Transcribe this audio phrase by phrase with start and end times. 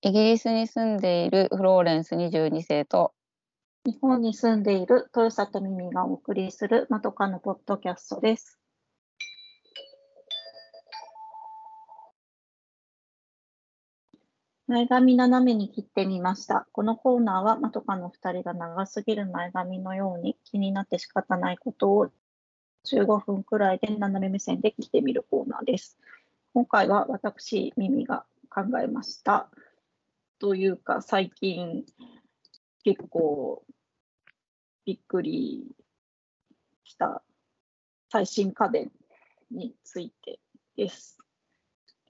[0.00, 3.12] イギリスに住んでいるフローレンス22世と
[3.84, 8.60] 日本に住んでいる豊里耳がお送りするまとかのポッドキャストです。
[14.68, 16.68] 前髪斜めに切ってみました。
[16.70, 22.08] このコーナーはまとかの2人が長すぎる前髪のように気になって仕方ないことを
[22.86, 25.98] 15分くらいで斜め目線で切ってみるコーナーです。
[26.54, 29.48] 今回は私、耳が考えました。
[30.38, 31.84] というか、最近
[32.84, 33.64] 結構
[34.84, 35.66] びっくり
[36.84, 37.22] した
[38.10, 38.90] 最新家電
[39.50, 40.40] について
[40.76, 41.18] です。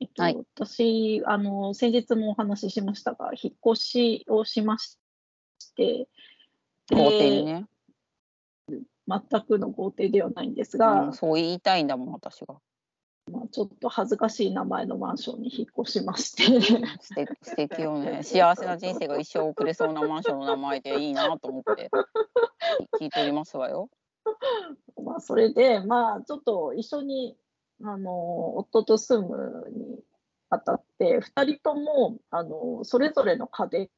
[0.00, 0.36] えっとはい。
[0.54, 4.98] 私あの、先日もお話ししましたが、引っ越しをしまし
[5.74, 6.08] て、
[6.88, 7.66] で豪邸にね、
[9.08, 12.56] 全くの豪邸ではないんですうが、ん、そう言いたいんだもん私が
[13.28, 16.44] まあ、ちょっと恥ずかしい名前のマンションに引っ越しまして、
[17.00, 18.22] 素敵素敵よね。
[18.22, 21.90] 幸せな人生が一生送れそうなマンションの名前でいいなと思って。
[23.00, 23.88] 聞いておりますわよ。
[25.02, 27.36] まあ、それで、まあ、ちょっと一緒に、
[27.82, 30.02] あの、夫と住むに
[30.50, 33.90] あたって、2人とも、あの、それぞれの家電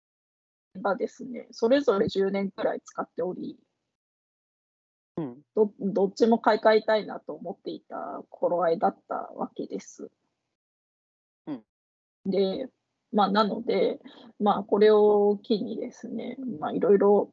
[0.77, 3.59] がですね、それぞれ10年くらい使っており、
[5.21, 10.11] うんどどっちも買い替えたいなと思っていた頃合いだったわけです。
[11.47, 11.63] うん
[12.27, 12.69] で、
[13.13, 14.01] まあ、なので、
[14.39, 17.33] まあ、これを機にですね、まあ、いろいろ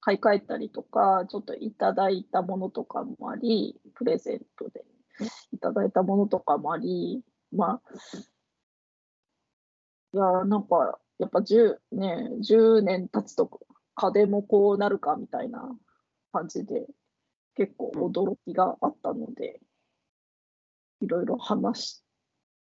[0.00, 4.84] 買い替えたりとか、ちょっといただいたものとかもあり、プレゼントで
[5.52, 7.82] いただいたものとかもあり、まあ、
[10.12, 13.50] いや、なんか、やっぱ10、ね、10年経つと
[13.94, 15.76] 家電もこうなるかみたいな
[16.32, 16.86] 感じで、
[17.54, 19.60] 結構驚きがあったので、
[21.00, 22.02] いろいろ話し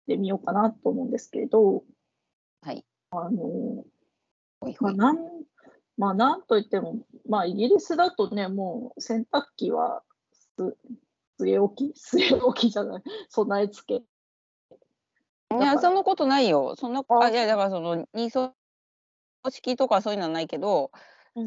[0.06, 1.84] てみようかなと思うんですけど、
[2.62, 2.84] はい。
[3.10, 3.84] あの、
[4.80, 5.18] まあ、なん、
[5.96, 10.76] まあ、なんといっても、まあ、イギリスだとね、もう洗濯機はす
[11.40, 14.04] 据え置き、 据え置きじゃない、備え付け。
[15.56, 16.74] いやそんなことないよ。
[16.76, 17.24] そんなあ。
[17.24, 18.54] あいやだからその二層
[19.50, 20.90] 式とかそういうのはないけど、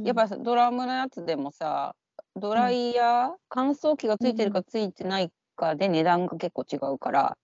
[0.03, 1.95] やっぱドラムのやつでもさ
[2.35, 7.37] ドライヤー、乾燥機がついてるかついてないかで値段が結構違うから、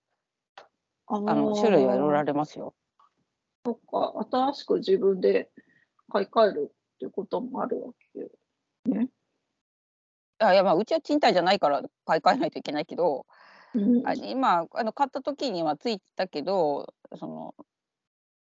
[1.06, 2.32] ああの種類はいろいろある。
[2.32, 2.74] りますよ。
[3.66, 5.50] そっか、新しく自分で
[6.10, 8.30] 買い替えるっていうこともあるわけ。
[10.38, 13.26] あいやまあうちは賃貸じゃないから買い替えないといけないけど、
[13.74, 17.54] うん、あ今あの買った時にはついてたけどその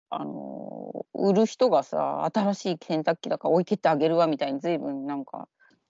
[0.10, 5.48] あの売る人がさ新しい洗濯機だから置いてってあげるわみたいに随分なんか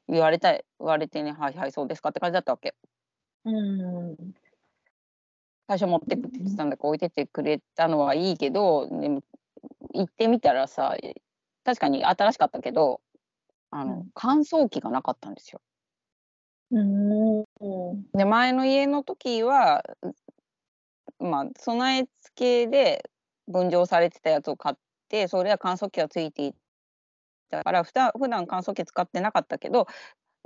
[0.08, 2.76] 言われた言われてねはいはいそうですかって感じだったわけ。
[3.46, 4.16] うん、
[5.68, 9.22] 最初持ってくって言ってたんだから置いてってくれたのはいいけどでも
[9.94, 10.96] 行ってみたらさ
[11.64, 13.02] 確かに新しかったけど
[13.70, 14.09] あの、うん。
[14.14, 15.62] 乾燥機がなかったんですよ。
[16.72, 17.46] うん、
[18.14, 19.84] で前の家の時は
[21.20, 23.09] まあ備え付けで
[23.47, 24.75] 分譲されてたやつを買っ
[25.09, 26.53] てそれは乾燥機がついてい
[27.50, 29.88] たからふた普段乾燥機使ってなかったけど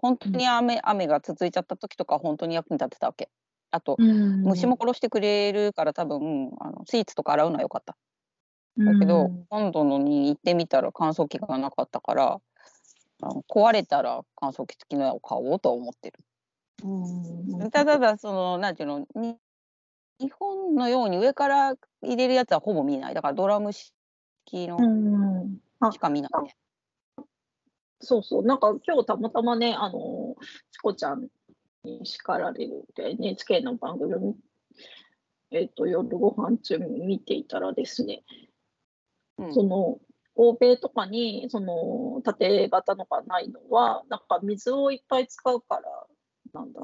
[0.01, 3.29] 本当に雨,、雨が続いちゃった時とか本当に役に立ってたわけ。
[3.71, 7.95] あとうん、虫も殺してくれるから多分あのシーツとか洗うのは良かった。
[8.77, 12.39] だけど、今度のに行ってみたら乾燥機がなかったから
[13.21, 16.19] あの壊れたら乾燥機付きのを買おうとは思ってる。
[16.83, 19.37] うん、ただただそのなんていうのに
[20.19, 23.13] 日本のように上から入れるやつはほぼ見ない。
[23.13, 23.93] だからドラム式
[24.51, 24.77] の
[25.91, 26.55] しか見ないね。
[28.01, 30.35] そうそう、なんか今日たまたまね、あの、
[30.71, 31.27] チコちゃん
[31.83, 34.35] に叱られるって NHK の番組
[35.51, 38.23] えっ、と、夜ご飯中に見ていたらですね、
[39.37, 39.53] うん。
[39.53, 39.99] その、
[40.35, 45.81] 欧米とかに、その、縦型のがないのは、なんか水をいっぱい使うから
[46.53, 46.83] なんだ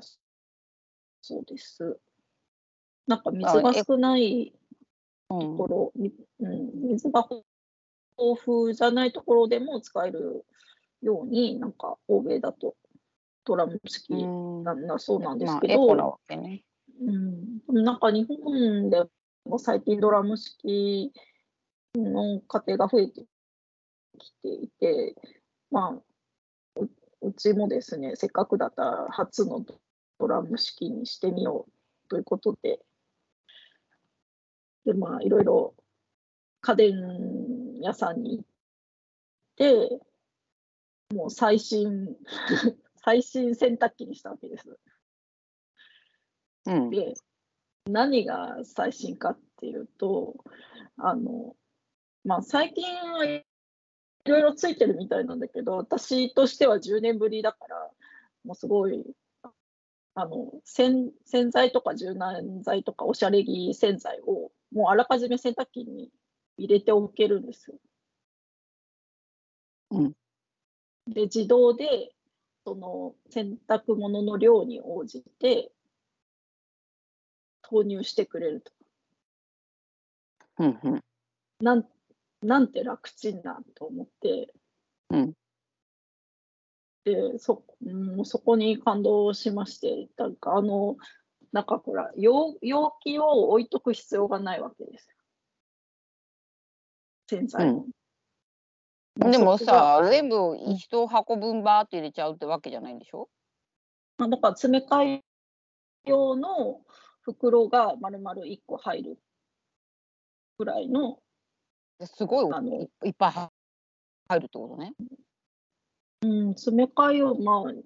[1.21, 1.99] そうです。
[3.07, 4.53] なんか水が少ない
[5.29, 5.39] うん。
[5.39, 7.27] ところ、みうん、水が
[8.17, 10.45] 豊富じゃないところでも使える
[11.01, 12.75] ように、なんか欧米だと
[13.45, 14.63] ドラム式うん。
[14.63, 16.63] なんだそうなんでますあけど、エコなわけね。
[17.01, 17.11] う
[17.81, 19.03] ん、なんか日本で
[19.45, 21.11] も最近ドラム式
[21.95, 23.25] の家庭が増えて
[24.17, 25.15] きていて、
[25.71, 26.89] まあ、う
[27.21, 29.65] うちもですね、せっかくだったら初の
[30.19, 32.79] ドラム式にしてみようということで、
[34.85, 35.75] で、まあ、いろいろ
[36.61, 36.93] 家電
[37.81, 38.45] 屋さんに行っ
[39.55, 39.99] て、
[41.13, 42.15] もう最新、
[43.03, 44.79] 最新洗濯機にしたわけです。
[46.65, 46.89] うん。
[46.89, 47.13] で、
[47.85, 50.35] 何が最新かっていうと、
[50.97, 51.55] あの、
[52.23, 53.45] まあ最近はい
[54.25, 57.91] ろいろついてるみたいなんだけど、私としては10年ぶりだから、
[58.43, 59.05] もうすごい、
[60.17, 66.11] あの洗洗剤とか柔軟剤とかおしゃれ着洗剤をもうあらかじめ洗濯機に
[66.57, 67.77] 入れておけるんですよ。
[69.91, 70.13] うん
[71.07, 72.13] で、自動で
[72.65, 75.71] その洗濯物の量に応じて
[77.61, 78.71] 投入してくれると。
[80.59, 81.03] うんうん。
[81.59, 81.85] なん
[82.41, 84.53] なんて楽ちんなと思って、
[85.09, 85.33] うん
[87.05, 90.97] でそ,、うん、もうそこに感動しまして、なんかあの、
[91.55, 95.15] なんかほら、容容器を置いとく必要がないわけですよ。
[97.29, 97.85] 洗剤を。
[99.15, 103.29] でもさ、全部一箱分バーって入れちゃうってわけじゃないんでしょ？
[104.17, 105.23] まあだから詰め替え
[106.03, 106.81] 用の
[107.21, 109.17] 袋が丸々1個入る
[110.57, 111.19] ぐらいの、
[112.01, 113.49] すごいあのいいっぱいは
[114.27, 114.93] 入るってことね。
[116.23, 117.83] うん、詰め替え用、まあ、うん、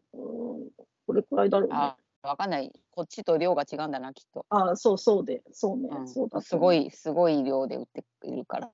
[1.05, 1.95] これくらいだろうね。
[2.21, 2.71] あ、わかんない。
[2.91, 4.45] こっちと量が違うんだな、きっと。
[4.49, 8.71] あそうそうで、そうね、うんそうだすご、い、すごい量で売っているから、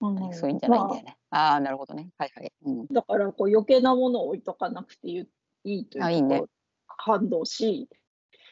[0.00, 1.16] うんそういうんじゃないんだまよね。
[1.30, 2.10] ああー、なるほどね。
[2.18, 2.52] はいはい。
[2.64, 2.80] うん。
[2.82, 5.26] あだからこう余計なものを置いとかなくてい
[5.64, 7.88] いというあいいねところ感動し、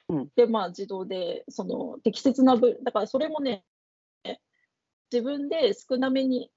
[0.09, 3.65] うんでまあ自動でその適切な分だからそれもね
[5.13, 6.51] 自分で少なめに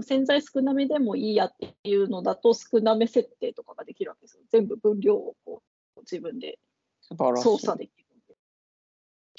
[0.00, 5.62] 洗剤少なめでもいいやっていうのだと少なめ設定とかができるわけですよ全部分量をこ
[5.96, 6.58] う自分で。
[7.16, 8.06] 操作できる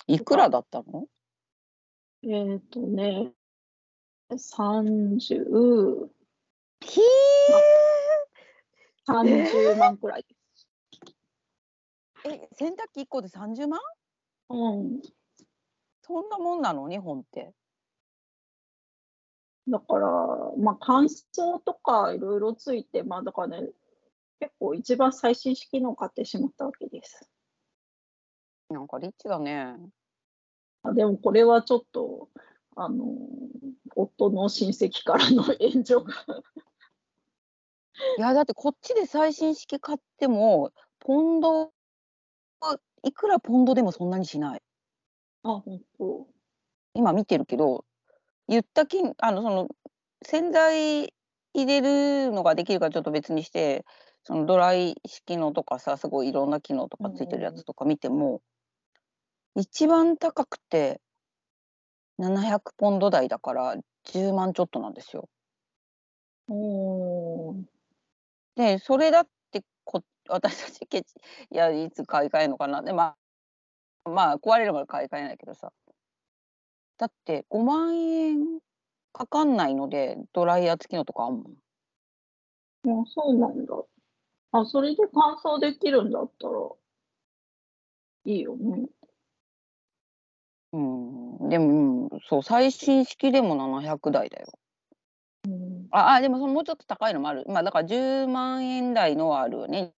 [0.07, 1.05] いくらだったの？
[2.23, 3.31] えっ、とね
[4.31, 6.09] 30
[6.81, 7.01] ひ
[9.07, 10.67] 30万くらいです。
[12.25, 13.79] ーえ、洗濯機1個で30万？
[14.49, 15.01] うん。
[16.01, 16.89] そんなもんなの？
[16.89, 17.53] 日本って。
[19.67, 20.07] だから、
[20.57, 23.69] まあ、乾燥とかいろいろついて、まあ、だからね、
[24.39, 27.29] 結構一番最新式のを買ってしまったわけです。
[28.73, 29.75] なんかリッチだね。
[30.83, 32.29] あでもこれはちょっと、
[32.75, 33.05] あの、
[33.95, 36.11] 夫の親戚からの援助が、
[38.17, 41.71] いや、だってこっちで最新式買っても、ポンド、
[43.03, 44.61] いくらポンドでもそんなにしない。
[45.43, 46.27] あ、本当。
[46.93, 47.85] 今見てるけど、
[48.47, 49.67] 言った金、あの、その、
[50.25, 51.13] 洗剤
[51.53, 53.85] 入れるのができるかちょっと別にして、
[54.23, 58.41] そのドライ式のとかさ、すごいいろんな機能とかついてるやつとか見ても、
[59.55, 60.99] 一番高くて
[62.17, 65.29] 700ポンド台だから10万ちょっとなんですよ。
[66.47, 67.63] おー
[68.55, 71.15] で、それだってこ、私たちケチ、
[71.51, 72.81] いや、いつ買い替えるのかな。
[72.81, 73.15] で、ま
[74.05, 75.71] あ、まあ、壊れるまで買い替えないけどさ。
[76.97, 78.59] だって、5万円
[79.11, 81.53] かかんないので、ドライヤー付きのとかあんもん。
[83.01, 83.73] あ、そうなんだ。
[84.51, 86.53] あ、それで乾燥できるんだったら、
[88.25, 88.87] いいよね。
[90.73, 90.77] う
[91.45, 91.49] ん。
[91.49, 94.47] でも、うんそう、最新式でも700台だよ。
[95.45, 97.45] うん、あ、あでもそのもうちょっと高いのもある。
[97.47, 99.93] まあ、だから10万円台のはあるよね。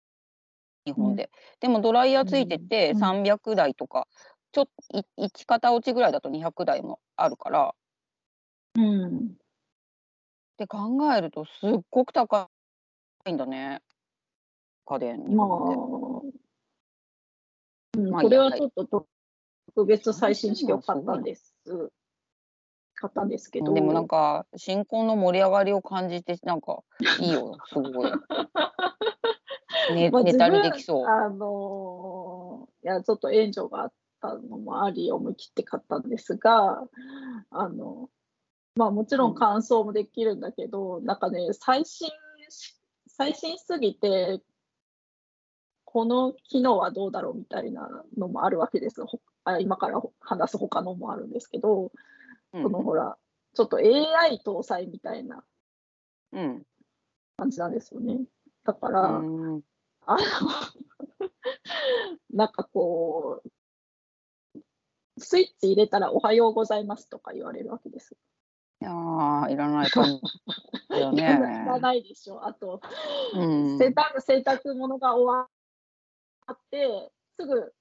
[0.85, 1.29] 日本で。
[1.59, 4.07] でもドライヤーついててうん300台とか、
[4.51, 7.73] ちょっと1型落ちぐらいだと200台もあるから、
[8.75, 9.17] うん。
[9.17, 9.19] っ
[10.57, 12.49] て考えるとすっごく高
[13.25, 13.81] いんだね。
[14.85, 19.07] 家電日まあ本で。、うん、まあこれはちょっと
[19.67, 21.53] 特別最新式を買ったんです。
[22.95, 23.73] 買ったんですけど。
[23.73, 26.81] でもなんか新婚の盛り上がりを感じてなんか
[27.19, 28.11] いいよすごい。
[29.93, 31.05] ね、まあネタにできそう。
[31.05, 36.87] あのーいや、ちょっと援助があったのもあり、思い切って買ったんですが、
[37.49, 38.11] あの、
[38.75, 42.09] まあもちろん乾燥もできるんだけど、なんかね、最新
[42.49, 44.39] し、最新すぎて、
[45.83, 49.01] この機能はどうだろうみたいなのもあるわけです。
[49.45, 51.91] ほあ今から話す他のもあるんですけど、
[52.53, 53.17] うんこのほら、
[53.53, 55.43] ちょっと AI 搭載みたいな
[56.31, 56.63] うん。
[57.37, 58.19] 感じなんですよね。
[58.63, 59.61] だから、うん
[60.05, 60.19] あの、
[62.31, 63.49] なんかこう、
[65.17, 68.15] スイッチ入れたらおはようございますとか言われるわけです。
[68.81, 70.21] いやーいらない感じ
[70.89, 71.63] だよいらないいね。
[71.65, 72.45] らないでしょ。
[72.45, 72.81] あと、
[73.33, 75.49] うん洗濯、洗濯物が終わ
[76.51, 77.73] って、すぐ、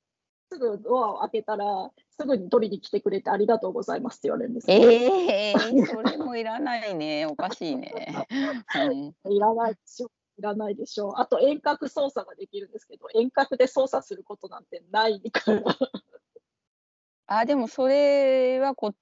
[0.54, 4.76] すぐドアを開けたら、すぐに取りに来てくれてありがとうございますって言われるんですよ。
[4.76, 5.54] ええ
[5.86, 7.26] それもいらないね。
[7.26, 8.26] おかしいね。
[9.24, 10.10] うんいらないでしょ。
[10.38, 11.20] いらないでしょ。
[11.20, 15.62] あと遠隔操作ができるんですけど、遠隔で操作することなんてないから。
[17.26, 18.94] あ、でもそれはこっ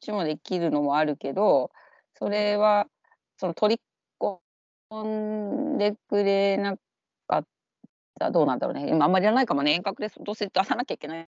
[0.00, 1.72] ちもできるのもあるけど、
[2.14, 2.86] それは、
[3.36, 3.82] その取り
[4.20, 6.87] 込んでくれなかった
[8.30, 8.88] どうなんだろうね。
[8.88, 9.72] 今あんまりやらないかもね。
[9.72, 11.28] 遠隔でどうせ出さなきゃいけない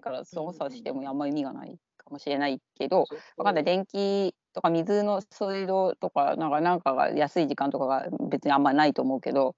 [0.00, 3.06] から操作してもあんまり意味がないかもしれないけど、
[3.36, 3.64] わかんない。
[3.64, 9.54] 電気とか水の水道とか、なんかなんかが安い時間とかが別にあんまりないと思うけど、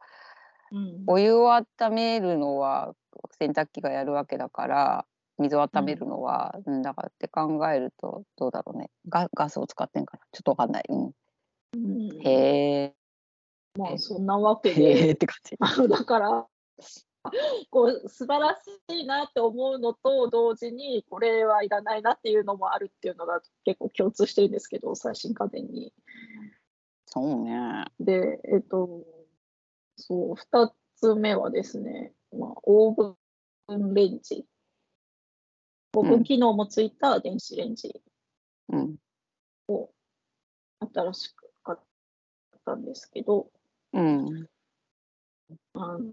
[0.73, 2.95] うんお湯を温めるのは
[3.41, 5.07] 洗濯機がやるわけだから、
[5.39, 8.91] 水を温めるのは、うん、だからって考えるとどうだろうね。
[9.09, 10.23] ガガスを使ってんかな。
[10.33, 10.85] ちょっとわかんない。
[10.89, 11.13] うん、
[11.75, 12.95] うんへえ。
[13.79, 15.57] まあそんなわけへでえって感じ。
[15.89, 16.47] だから
[17.71, 18.57] こう素晴ら
[18.89, 25.93] しいなって思うのと同時にこれはいらないなっていうのもあるっていうのが結構共通してるんですけど最新家電に。
[27.07, 27.85] そうね。
[27.99, 29.05] でえっと
[29.97, 33.17] そう2つ目はですね、まあ、オー
[33.69, 34.47] ブンレンジ
[35.95, 38.01] オーブン機能もついた電子レンジ
[38.71, 38.97] うん。
[39.69, 39.91] を
[40.95, 41.79] 新しく買っ
[42.65, 43.51] たんですけど、
[43.93, 44.49] うん。
[45.75, 46.13] あのうん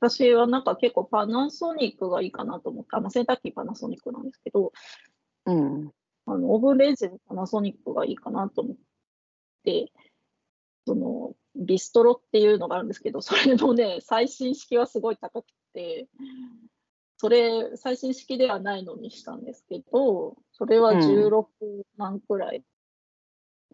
[0.00, 4.72] 私はなんか結構パナソニックがいいかなと思って、あまあ、洗濯機パナソニックなんですけど、
[5.46, 5.90] うん。
[6.26, 8.76] あのオーブンレンジもパナソニックがいいかなと思っ
[9.64, 9.92] て、
[10.86, 16.08] そのビストロっていうのがあるんですけど、それのね、最新式はすごい高くて、
[17.18, 21.46] それ、最新式ではないのにしたんですけど、それはうん16
[21.98, 22.64] 万くらい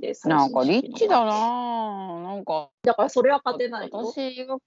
[0.01, 2.23] で最なんかリッチだなぁ。
[2.23, 3.91] なんか、だからそれは勝てないよ。
[3.93, 4.59] 私が、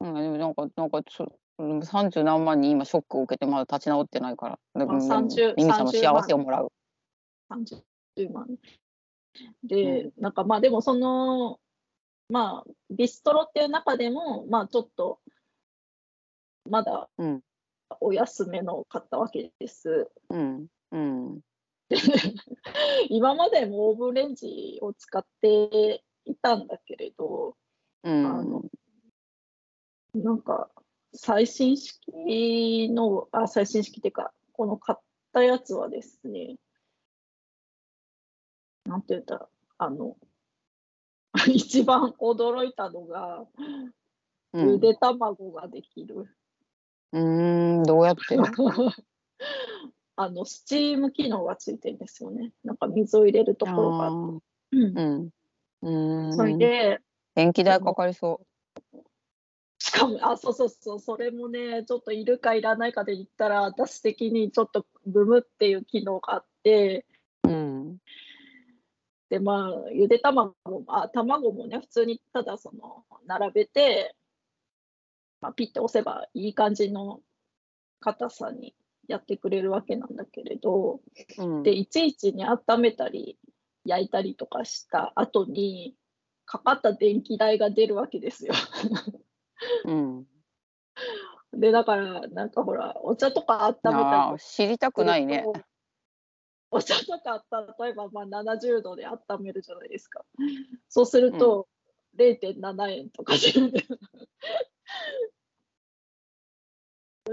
[0.00, 1.26] うん、でもなんか、なんかそ、
[1.58, 4.58] 30何万に今ショックを受けてまだ立ち直ってないから。
[4.74, 6.72] だからまあ30ミミさんの30幸せをもらう。
[7.50, 8.46] 30万。
[9.64, 11.60] で、なんかまあでもその、
[12.28, 15.20] まあビストロっていう中でも、まあちょっと、
[16.68, 17.42] まだうん。
[18.00, 20.08] お安めのを買ったわけです。
[20.30, 20.66] うん。
[20.92, 21.40] うん。
[23.10, 27.56] 今までもオーブンレンジを使っていたんだけれど、
[28.02, 28.26] うん。
[28.26, 28.64] あの
[30.14, 30.70] なんか
[31.12, 36.56] 最新式の、あ、最新式っていうか、この買ったやつはですね、
[38.84, 40.16] なんて言ったら、あの、
[41.52, 43.92] 一番驚いたのが、うん
[44.52, 46.26] ゆで卵ができる。
[47.12, 48.36] うーん、どうやって？
[50.22, 52.52] あの、スチーム機能がついてるんですよね。
[52.62, 54.44] なんか水を入れるところがあって。
[54.72, 55.30] うんう
[55.84, 56.28] ん。
[56.28, 56.36] うん。
[56.36, 57.00] それで、
[57.34, 58.42] 電気代かかりそ
[59.78, 67.06] しかも、あ、そうそうそう、それもね、ちょっといるかいらないかで言ったら、私的にちょっとブムっていう機能があって、
[67.44, 67.48] う。
[67.48, 67.98] うん。
[69.30, 74.14] で、まあ、ゆで卵も、あ、卵もね、普通にただその、並べて、
[75.40, 77.22] まあ、ピッて押せばいい感じの
[78.00, 78.74] 硬さに
[79.10, 81.00] やってくれるわけなんだけれど、
[81.38, 81.62] うん。
[81.62, 83.38] で、いちいちに温めたり、
[83.84, 85.94] 焼いたりとかした後に、
[86.46, 88.54] かかった電気代が出るわけですよ。
[89.84, 90.26] うん。
[91.52, 95.44] で、だから、なんかほら、お茶とか温めたり知りたくないね。
[96.70, 100.24] お茶とかあった例えばまあ70度で温めるじゃないですか。
[100.88, 101.66] そうすると
[102.16, 103.58] 0.7円とかです。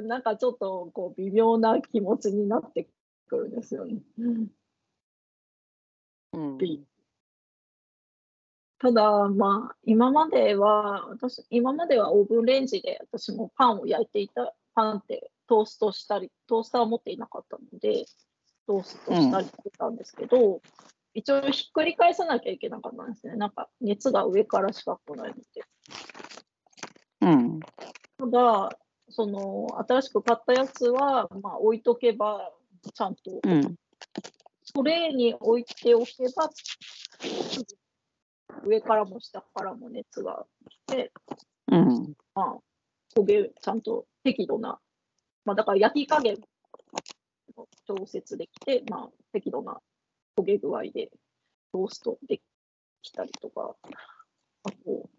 [0.03, 2.87] なんかちょっとこう微妙な気持ちになって
[3.27, 3.97] くるんですよね。
[4.17, 4.47] うん。
[8.79, 18.05] ただまあ今までは私今まではオーブンレンジで私もパンを焼いていたパンってトーストしたりトースターを持っていなかったので
[18.67, 20.61] トーストしたりしてたんですけど、
[21.13, 25.63] 一応ひっくり返さなきゃいけなかったんですねなんか熱が上からしか来ないので
[27.21, 27.59] うん。
[27.59, 28.77] ただ
[29.09, 32.51] その新しく買ったやつは、まあ、置いとけば
[32.93, 33.75] ちゃんとうん。
[34.73, 36.49] トレーに置いておけば
[38.63, 41.11] 上からも下からも熱が来て
[41.71, 42.13] うん。
[42.35, 42.57] まあ、
[43.17, 44.79] 焦げ、ちゃんと適度な、
[45.45, 46.37] まあ、だから焼き加減
[47.55, 49.79] も調節できて、まあ、適度な
[50.37, 51.09] 焦げ具合で
[51.71, 52.39] トーストで
[53.01, 53.75] きたりとか、
[54.63, 55.09] あと、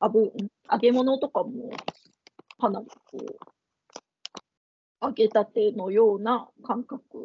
[0.00, 0.32] あぶ
[0.70, 1.70] 揚げ物とかも
[2.58, 3.36] かなりこう、
[5.00, 7.22] 揚げたてのような感覚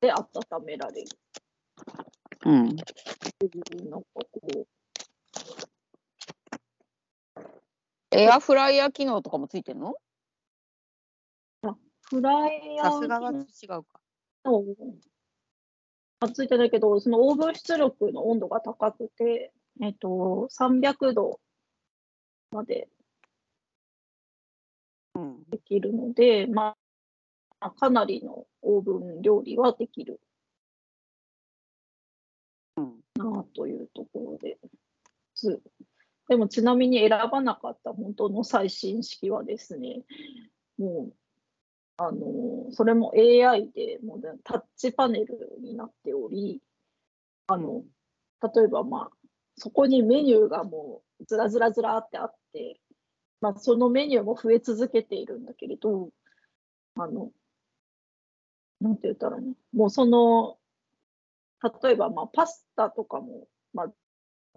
[0.00, 1.08] で温められる
[2.44, 2.66] うん。
[2.66, 2.84] なんか
[4.14, 4.66] こう、
[8.10, 9.94] エアフライヤー機能とかもついてんの
[12.12, 13.36] フライヤーさすがは違
[13.78, 13.84] うか。
[14.44, 14.64] の
[16.20, 21.40] あついてないけど、そのオーブン出力の温度が高くて、えっと、300度
[22.50, 22.91] までうん。
[25.50, 26.74] できるので、ま
[27.60, 30.20] あ、かなりのオーブン料理はできる
[33.16, 34.58] なというところで。
[35.34, 35.60] す。
[36.28, 40.02] でもちなみに選ばなかった本当の最新式はですね、
[40.78, 41.14] もう、
[41.98, 46.62] あの、それも AI でもうねタッチパネルになっており、
[47.48, 47.82] あの、
[48.54, 52.80] 例えばまあ、そこにメニューがもうずらずらずらってあって、
[53.42, 56.10] まあ、そのメニューも増え続けているんだけれど、
[56.94, 57.32] あの、
[58.80, 60.58] なんて言ったらね、もうその、
[61.82, 63.92] 例えばまあパスタとかも、まあ、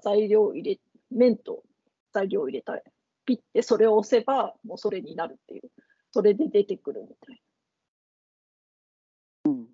[0.04, 1.64] 材料入れ、麺と
[2.14, 2.82] 材料入れたら、
[3.26, 5.62] ピッてそれを押せば、もうそれになるっていう、
[6.12, 7.42] それで出てくるみたい
[9.46, 9.66] うん。
[9.66, 9.68] な、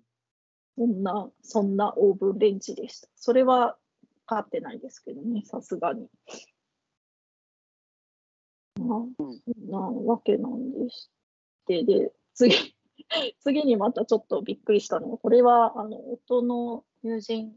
[0.74, 3.08] そんな、そんなオーブンレンジでした。
[3.14, 3.76] それは
[4.24, 6.08] 買ってないですけどね、さすがに。
[8.80, 11.10] あ、そんなわけなんでし
[11.66, 12.54] て、で、次、
[13.40, 17.56] 次にまたちょっとびっくりしたのは、これは、あの、夫の友人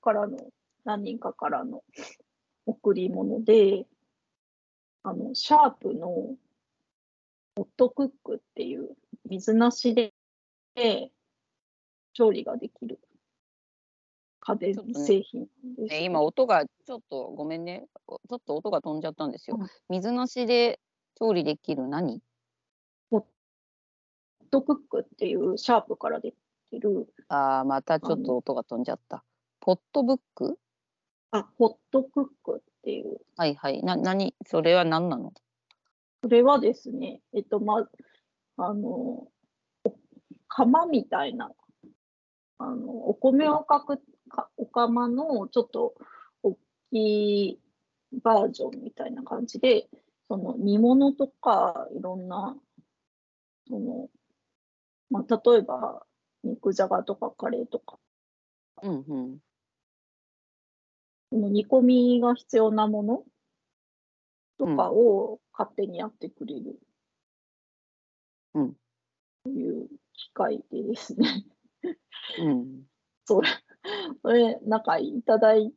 [0.00, 0.38] からの、
[0.84, 1.82] 何人かからの
[2.66, 3.86] 贈り物で、
[5.02, 6.08] あの、シャープの
[7.56, 8.96] ホットクックっていう
[9.26, 10.12] 水なしで
[12.12, 12.98] 調理ができる。
[14.46, 15.46] 家電製品
[15.76, 15.94] です。
[15.94, 17.86] ね今音がちょっとごめんね。
[18.06, 19.56] おちょっと音が飛んじゃったんですよ。
[19.58, 19.68] うん。
[19.88, 20.80] 水なしで
[21.14, 22.20] 調理できる何？
[23.10, 23.24] ホッ
[24.50, 26.32] トクックっていうシャープから出
[26.70, 29.24] てる、あーまたちょっと音が飛んじゃった。
[29.60, 30.58] ポットブック？
[31.30, 33.82] あ、ホットクックっていう、はいはい。
[33.82, 34.34] な何？
[34.46, 35.32] それは何なの？
[36.22, 37.88] それはですね、えっと、ま、
[38.56, 39.30] あの、お
[40.48, 41.50] 釜みたいな、
[42.58, 44.00] あの、お米をかく
[44.34, 45.94] かお釜のちょっと
[46.42, 46.56] 大
[46.90, 47.60] きい
[48.22, 49.88] バージョンみたいな感じで、
[50.28, 52.56] その煮物とかいろんな、
[53.68, 54.08] その、
[55.10, 56.04] まあ、例えば
[56.42, 57.98] 肉じゃがとかカレーとか、
[58.82, 59.38] うんうん。
[61.30, 63.22] その煮込みが必要なもの
[64.58, 66.78] とかを勝手にやってくれる。
[68.54, 68.74] うん
[69.44, 71.44] という機械でですね。
[72.38, 72.82] うん。
[73.26, 73.48] それ、
[74.22, 75.72] それ、なんかいただい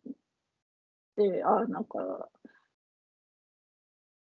[1.15, 2.29] て、あ、なんか、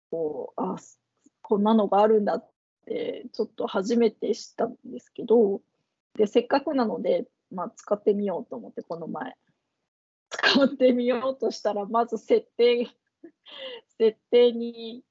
[0.09, 0.99] こう、あ、す
[1.41, 2.51] こんなのがあるんだっ
[2.85, 5.61] て、ちょっと初めて知ったんですけど、
[6.15, 9.35] で、せっかくなので、まあ、使ってみようと思って、この前。
[10.29, 12.89] 使ってみようとしたら、まず設定、
[13.97, 15.03] 設定に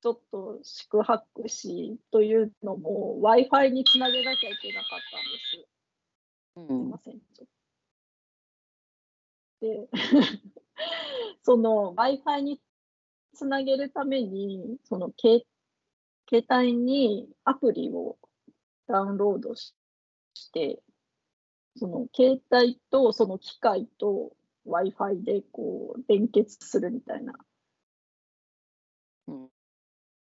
[0.00, 5.00] ちょっと宿泊しというのも Wi-Fi につなげなきゃいけなかっ
[6.54, 6.74] たんです。
[6.74, 7.18] うんすいません。
[7.34, 7.46] ちょっ
[11.42, 12.60] その Wi-Fi に
[13.34, 15.46] つなげるために、その携
[16.28, 18.16] 携帯にアプリを
[18.86, 19.74] ダウンロードし
[20.34, 20.82] して、
[21.76, 24.32] その携帯とその機械と
[24.66, 27.34] Wi-Fi でこう連結するみたいな。
[29.28, 29.48] うん。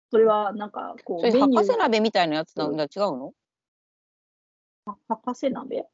[0.09, 2.83] それはなんかこそうれ博士鍋みたいなやつなんだ。
[2.83, 3.33] 違うの？
[5.07, 5.85] 博士鍋？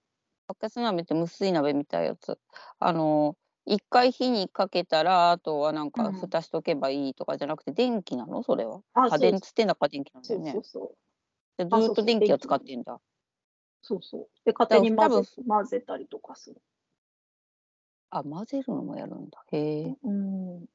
[0.47, 2.39] 博士鍋って無水鍋みたいなやつ。
[2.79, 8.43] あの一回火にかけたらあとはなんかうん蓋しとけばいいとかじゃなくて電気なの？
[8.43, 8.81] それは。
[8.93, 10.81] あ家電つってんだから電気なんだよねそうそう。
[10.87, 10.97] そう。
[11.57, 12.99] でずあそうーっと電気を使ってんだ。
[13.81, 14.27] そうそう。
[14.45, 16.61] で、勝手に多分混ぜ混ぜたりとかする。
[18.11, 19.43] あ混ぜるのもやるんだ。
[19.51, 19.97] へえ。
[20.03, 20.65] うん。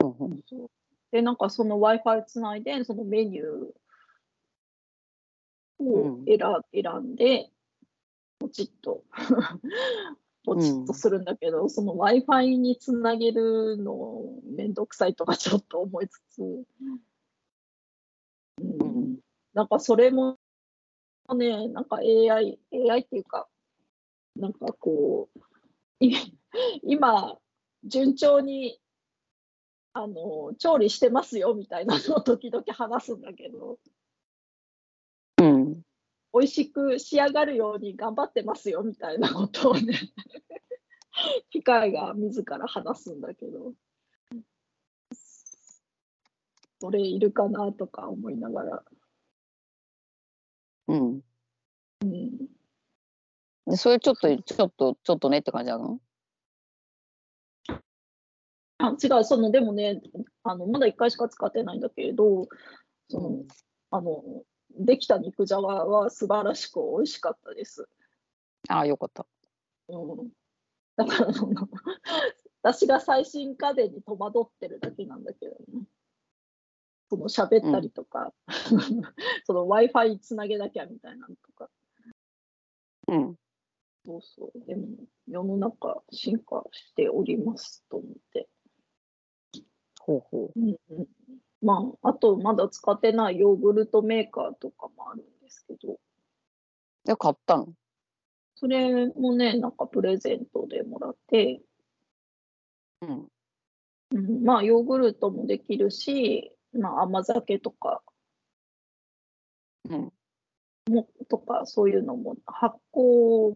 [0.00, 0.70] うんうんそう
[1.10, 3.72] で、なんかその Wi-Fi つないで、そのメニュー
[5.80, 6.38] うんを選,、
[6.72, 7.50] 選んで、
[8.42, 9.04] ポチッと、
[10.44, 16.66] ポチッとするんだけど、その Wi-Fi につなげるのめんどくさいとかちょっと思いつつ、うん。
[18.60, 19.18] うん。
[19.54, 20.38] なんかそれも
[21.34, 23.48] ね、なんか AI、AI っていうか、
[24.34, 25.40] なんかこう、
[26.04, 26.12] い
[26.82, 27.38] 今、
[27.84, 28.80] 順調に
[29.92, 33.78] あの調理してますよみたいなのを時々話すんだけど、
[35.38, 35.82] うん。
[36.32, 39.94] 美味しく仕上がるように頑張ってますよみたいなことをね、
[41.50, 43.74] 機械が自ら話すんだけど、
[46.80, 48.84] それいるかなとか思いながら。
[50.88, 51.20] うん。
[52.02, 52.48] うん
[53.64, 56.00] でそれちょっとちょっとちょっとねって感じなの？
[58.78, 60.02] あ違う、そのでもね、
[60.42, 62.48] あのまだ1回しか使ってないんだけれど、
[63.08, 63.48] そのうん
[63.92, 64.42] あの
[64.78, 67.88] できた肉じゃがは素晴らしく美味しかったです。
[68.68, 69.26] ああよかった。
[69.88, 70.30] うん、
[70.96, 71.68] だからその、
[72.62, 75.86] 私が最新家電に戸惑ってるだけなんだけどね。
[77.10, 78.32] その喋ったりとか、
[79.44, 81.70] その Wi-Fi つなげなきゃみたいなのとか。
[83.08, 83.36] うん。
[84.06, 84.66] そうそう。
[84.66, 84.86] でも、
[85.26, 88.48] 世の中進化しておりますと思って。
[90.00, 90.58] ほうほう。
[90.58, 91.08] うんうん、
[91.62, 95.98] まあ、あと、まだ使ってないヨーグルトメーカーとかもあるんですけど、
[97.04, 97.72] で、買ったの
[98.56, 101.62] それもね、なんかプレゼントでもらって、
[103.00, 103.28] うん。
[104.10, 108.02] うん、まあ、ヨーグルトもできるし、まあ、甘酒とか。
[109.88, 110.12] うん。
[110.90, 113.54] も、とか、そういうのも発酵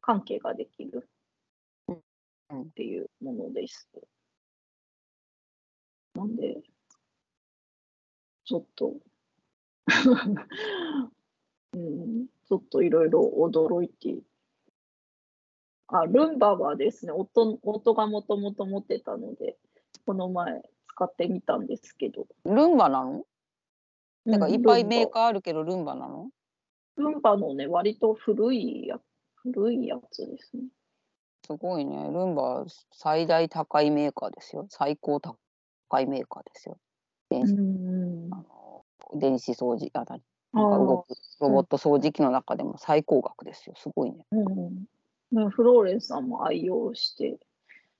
[0.00, 1.08] 関係ができる。
[1.88, 2.62] うん。
[2.62, 3.88] っていうものです。
[6.14, 6.62] なんで、
[8.44, 8.94] ちょっと、
[11.72, 14.18] うん、ちょっといろいろ驚いて。
[15.88, 19.56] あ、ルンバはですね、夫夫がもともと持ってたので、
[20.06, 22.26] この前使ってみたんですけど。
[22.44, 23.24] ルンバなの？
[24.24, 26.30] なんかいっぱいメーーカーあるけどルンバなの？
[26.96, 29.00] ルンバのね、割と古いや
[29.36, 30.64] 古いやつですね。
[31.46, 32.10] すごいね。
[32.10, 34.66] ルンバ最大高いメーカーですよ。
[34.70, 35.36] 最高高
[36.00, 36.78] いメーカーですよ。
[37.28, 38.03] 電子,、ん
[39.14, 40.04] 電子掃除、あ、な
[40.52, 43.74] あなんか動ーくロボット掃除機の中でも最高額ですよ。
[43.76, 44.26] すごいね。
[44.30, 44.86] うん
[45.32, 47.38] ねフローレンスさんも愛用して、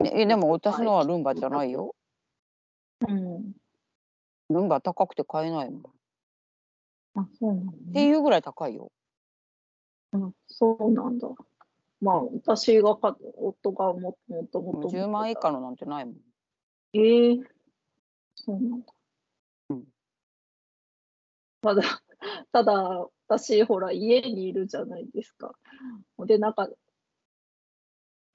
[0.04, 1.94] え、えでも私のはルンバじゃないよ。
[3.08, 3.52] うん、
[4.50, 5.80] ルンバ高くて買えないもん。
[5.80, 5.82] っ
[7.16, 8.90] あ、そうなんだ、ていうぐらい高いよ。
[10.12, 11.28] あそうなんだ。
[12.00, 14.88] まあ、私が買っ夫がももともと。
[14.88, 16.14] 10万以下のなんてないもん。
[16.92, 17.38] ええ
[18.34, 18.93] そうなんだ。
[21.72, 21.83] うんただ、
[22.53, 25.59] ただ、私、ほら、家にいるじゃないですか。
[26.18, 26.68] で、なんか、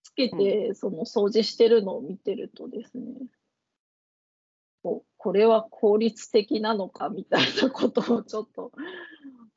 [0.04, 3.28] つけて、その掃除してるのを見てるとですね、
[4.82, 8.72] こうこれは効率的なのかみたいなことをちょっと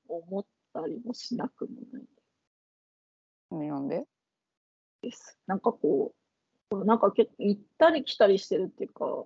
[0.08, 4.04] 思ったりもしなくもないなんで？
[5.02, 5.38] です。
[5.46, 6.14] なんかこ
[6.70, 9.24] う、なんか結構行ったり来たりしてるっていうか、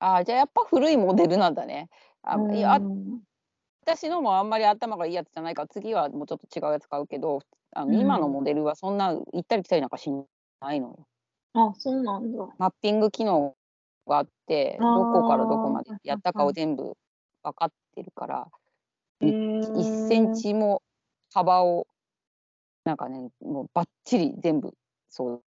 [0.00, 1.88] ああ、じゃあやっぱ古いモデルなんだね。
[2.24, 3.20] あいやあうん
[3.86, 7.40] 私のもあんまり頭がいいやつじゃないから次はもうちょっと違うやつ買うけど
[7.74, 10.10] あの、うん今のモデルはそんな行ったり来たりなんかし
[10.60, 11.06] ないのよ。
[11.54, 12.46] あ、そうなんだ。
[12.58, 13.54] マッピング機能
[14.06, 16.96] があってどこからどこまでやったかうんを全部
[17.42, 18.48] 分かってるから
[19.20, 20.82] へ1センーチも
[21.32, 21.86] 幅を
[22.84, 24.72] なんかねもうバッチリ全部
[25.10, 25.40] 掃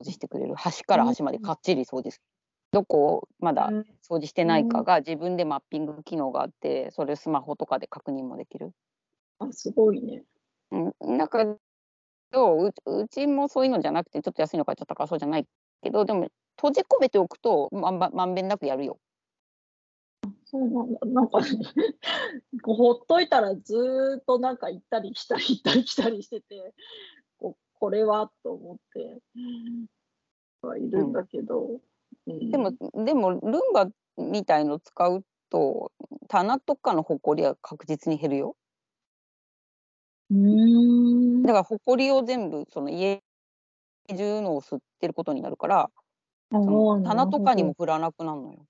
[0.00, 2.22] 除してくれる端から端までかっちり掃除する。
[2.74, 8.72] どこをまだうん掃除してないかが自分でマッピング機能があってそれスマホとかで確認もできる。
[9.38, 10.24] あ、すごいね。
[10.72, 11.44] うん、なんか
[12.32, 15.46] どうううちもそういうのじゃなくてちょっと安いの買っちゃったからそうじゃない
[15.82, 18.98] けどでも閉じ込めておくとまんばまんべんなくやるよ。
[20.44, 21.00] そうなんだ。
[21.06, 21.46] なんかね、
[22.62, 26.74] こうほっといたらずーっとなんか行ったり来たり行ったり来たりしてて、
[27.38, 29.20] ここれはと思って
[30.60, 31.60] はいるんだけど。
[31.60, 31.80] うん
[32.26, 32.72] でも、
[33.04, 35.92] でもルンバみたいの使うと
[36.28, 38.56] 棚とかのほこりは確実に減るよ。
[40.30, 43.20] うーんだからほこりを全部その家
[44.08, 45.90] 中のを吸ってることになるから
[46.50, 47.74] その棚とかにも。
[47.74, 48.66] 振らなくなるのよ。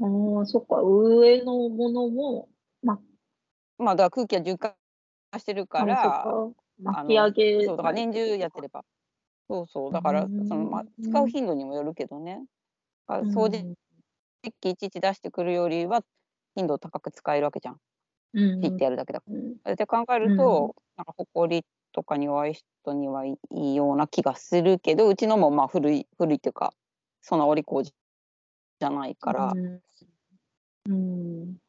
[0.00, 2.48] あーあー、そっか、上のものも、
[2.82, 2.98] ま
[3.78, 4.74] まあだから空気は循環
[5.38, 6.24] してるかあら
[6.82, 8.84] 巻き上げそうだから年中やってれば。
[9.50, 9.92] そうそう。
[9.92, 12.44] だからうその、まあ、ん使う頻度にもよるけどね。
[13.06, 13.64] あうん掃除
[14.60, 16.02] 機いちいち出してくるよりは
[16.56, 17.78] 頻度高く使えるわけじゃん。
[18.32, 19.56] うんピッてやるだけだかうん。
[19.64, 19.72] ら。
[19.72, 26.74] って考えると、なんかほこりとかに弱い人にはいいような気がするけどうちのもまあ古い古いっていうか
[27.22, 29.82] そんなお利口じゃないから、うん。
[30.86, 31.60] うん。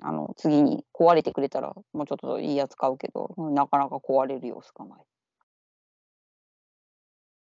[0.00, 5.04] あの次に壊れてくれたらもうちょっといいやつ買うけどなかなか壊れる様子がない。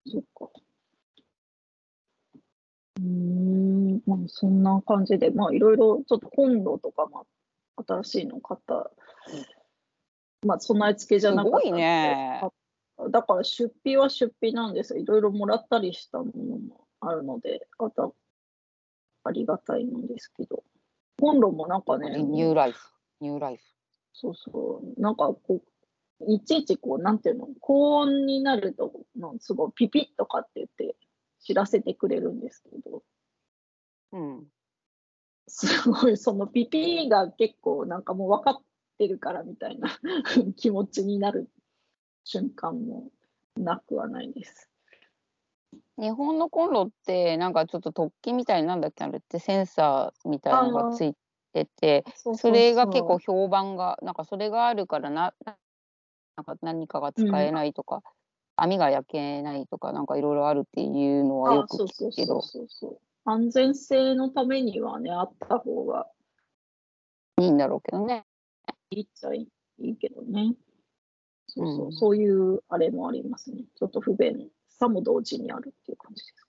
[0.06, 0.50] そっか。
[2.98, 7.26] うーん、まあそんな感じで、まあいろいろちょっとコンロとかも
[7.88, 8.92] 新しいの買った。
[10.46, 12.42] まあ備え付けじゃなかったんですごいね
[13.10, 15.00] だから出費は出費なんですよ。
[15.00, 18.16] いろいろもらったりしたものもあるので、あと
[19.24, 20.64] ありがたいんですけど。
[21.20, 22.90] コンロもなんかね、ニューライフ
[23.22, 23.64] ニューライフ。
[24.14, 25.62] そうそう、なんかこう、
[26.28, 30.96] いちいちこう、なんていうの、高温になると、のすごいピピッとかって言って
[31.40, 33.04] 知らせてくれるんですけど、
[34.12, 34.48] うん。
[35.48, 38.62] すごいそのピピが結構なんかもう分かっ
[38.98, 39.90] てるからみたいな
[40.56, 41.50] 気持ちになる
[42.24, 43.12] 瞬間も
[43.58, 44.70] なくはないです。
[45.98, 49.04] 日本のコンロってなんかちょっと突起みたいになんだっけ？
[49.04, 51.14] あれってセンサーみたいなのがつい
[51.54, 55.34] ててそれが結構評判がなんかそれがあるからな
[56.36, 58.02] なんか何かが使えないとか、
[58.56, 62.42] 網が焼けないとか、なんかいろいろあるっていうのはよあ、く聞くけど。
[63.26, 66.08] 安全性のためにはね、あった方が
[67.40, 68.26] いいんだろうけどね。
[68.90, 69.48] いいっちゃい
[69.80, 70.56] いけどね。
[71.48, 73.64] そうそう、うんそういうあれもありますね。
[73.76, 76.48] ちょっと不便さも同時にあるっていう感じです。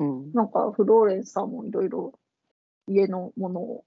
[0.00, 0.32] うん。
[0.32, 2.12] なんかフローレンスさんもいろいろ
[2.86, 3.84] 家のものを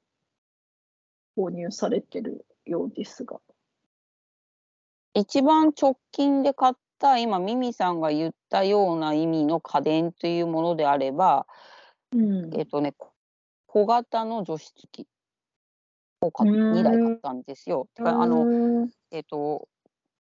[1.37, 3.39] 購入されてるようですが。
[5.13, 11.47] 一番直近で買った、今、ミミさんが言ったような意味の家電というものであれば、
[12.13, 12.53] うん。
[12.57, 13.11] えっ、とね、こ
[13.67, 15.07] 小型の除湿機
[16.21, 17.87] を買っうーん2台買ったんですよ。
[17.95, 19.67] てか、あの、の、えっ、と、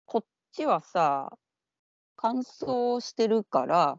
[0.07, 1.31] こっちはさ、
[2.17, 3.99] 乾燥してるから、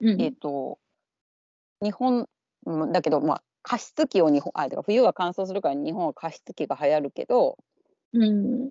[0.00, 0.20] うん。
[0.20, 0.78] えっ、と、
[1.82, 2.28] 日本、
[2.66, 7.58] うんだけど、まあ、加湿器を日本、あ、冬は乾燥するから日本は加湿器が流行るけど、
[8.12, 8.70] うん、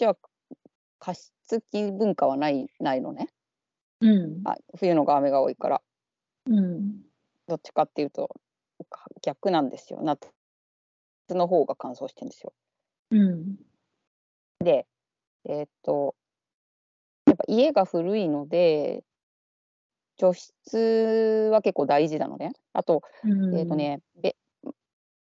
[0.00, 0.16] ちは
[0.98, 3.28] 加湿器文化はないないのね。
[4.00, 5.82] うん、あ冬の方が雨が多いから。
[6.46, 7.02] うん、
[7.46, 8.34] どっちかっていうと
[8.88, 10.00] か逆なんですよ。
[10.02, 10.32] 夏
[11.28, 12.52] の方が乾燥してるんですよ。
[13.10, 13.56] うん、
[14.60, 14.86] で、
[15.44, 16.14] えーっと、
[17.26, 19.04] やっぱ家が古いので、
[20.16, 22.52] 除湿は結構大事なのね。
[22.72, 23.58] あと、うん。
[23.58, 24.34] えーっとね、べ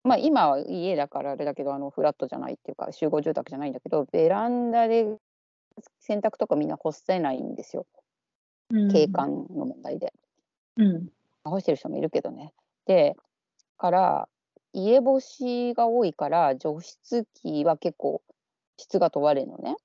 [0.04, 5.06] まあ今は家だからあれだけど、あのフラットじゃないっていうか、集合住宅じゃないんだけど、ベランダで
[6.00, 7.86] 洗濯とかみんな干せないんですよ。
[8.70, 10.12] うん、景観の問題で。
[10.76, 11.08] うん、
[11.44, 12.52] 干してる人もいるけどね。
[12.86, 13.16] で、
[13.76, 14.28] から、
[14.72, 18.22] 家干しが多いから、除湿機は結構
[18.76, 19.76] 質が問われるのね。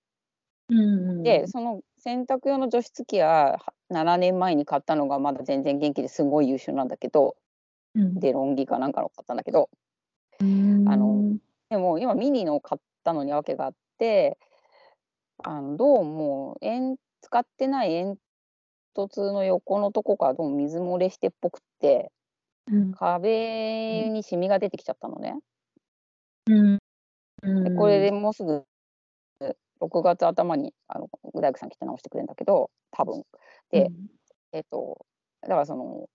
[0.70, 7.36] うん、で、その洗濯用の除湿機はは7年前に買ったのがまだ全然元気ですごい優秀なんだけど、
[7.96, 9.80] うん、デロンギかなんかの買ったんだけど、うん、
[10.40, 10.44] あ
[10.98, 11.38] の
[11.70, 14.38] でも今ミニのを買ったのに訳があって、
[15.44, 18.18] あのどうも煙使ってない煙
[18.96, 22.12] 突の横のとこからどうも水漏れしてっぽくって、
[22.72, 25.36] うん、壁にシミが出てきちゃったのね。
[26.48, 28.64] うん、でこれでもうすぐ
[29.82, 33.24] 6月頭にあの大工さん来て直してくれるんだけど多分。
[33.72, 33.90] で、
[34.52, 35.06] えっと
[35.42, 36.08] だからその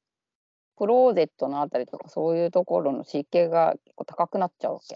[0.78, 4.94] クローゼットのあたりとかそういうところの湿気が結構高くなっちゃうわけ。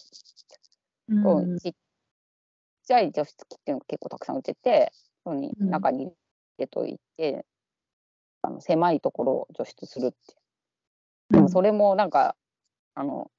[1.08, 1.72] うん、ちっ
[2.86, 4.92] ちゃい除湿機っていうのが結構たくさん売ってて
[5.24, 5.70] そこにうん。
[5.70, 6.12] 中に入
[6.58, 7.44] れといて、
[8.42, 10.16] あの狭いところを除湿するって
[11.30, 12.36] でもそれもなんか
[12.94, 13.30] あの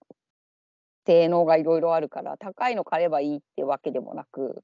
[1.06, 4.63] 性能がいろいろあるから高いの買えばいいってわけでもなく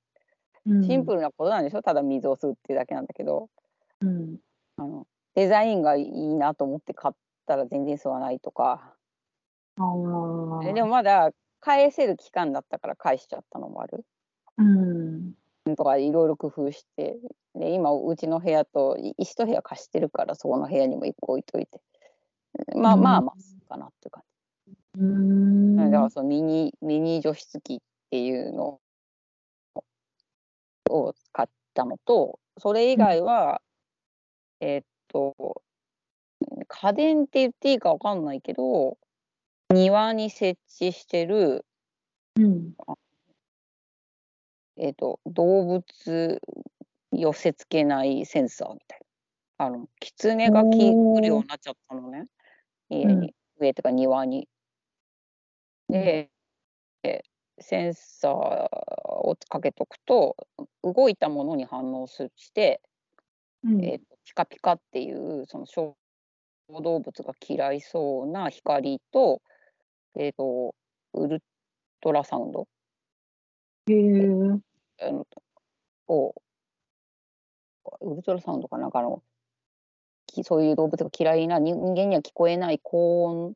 [0.65, 1.81] シンプルなことなんでしょ？
[1.81, 3.49] ただ水を吸うっていうだけなんだけど。
[4.01, 4.37] うん、
[4.77, 7.15] あのデザインがいいなと思って買っ
[7.49, 8.93] たら全然吸わないとか。
[9.75, 14.05] でもまだ返せる期間だったから返しちゃったのもある。
[14.57, 15.33] うん、
[15.75, 17.17] とかいろいろ工夫して。
[17.55, 21.81] で今うちの部屋とい一部屋貸してるからそこの部屋にも一個置いといて。
[22.75, 23.01] まあうん。
[23.01, 24.23] まあまあかなっていう感
[24.67, 24.73] じ。
[24.99, 27.79] うん、だからそのミニミニ除湿機っ
[28.11, 28.79] ていうの
[30.89, 33.61] を買ったのとそれ以外は、
[34.59, 35.63] えーっと
[36.67, 38.97] 家電って言っていいかわかんないけど
[39.69, 41.65] 庭に設置してる、
[42.35, 42.73] うん、
[44.77, 46.41] えーっと動物
[47.11, 49.65] 寄せ付けないセンサーみたいな。
[49.65, 52.27] あの狐が来るようになっちゃったのね。
[52.89, 54.47] 家に、上とか庭に。
[55.89, 56.29] で、
[57.03, 57.23] え
[57.59, 60.37] センサーをかけとくと
[60.81, 62.81] 動いたものに反応すして、
[63.63, 65.97] うん、えーとピカピカっていうその小
[66.69, 69.41] 動物が嫌いそうな光と,、
[70.15, 70.75] えー、と
[71.13, 71.41] ウル
[72.01, 72.67] トラサウンド。
[73.87, 75.27] へえ、あの
[76.07, 76.35] を
[78.01, 79.23] ウルトラサウンドかなんかの
[80.27, 83.53] きそういう動物が嫌いな人人間には聞こえない高音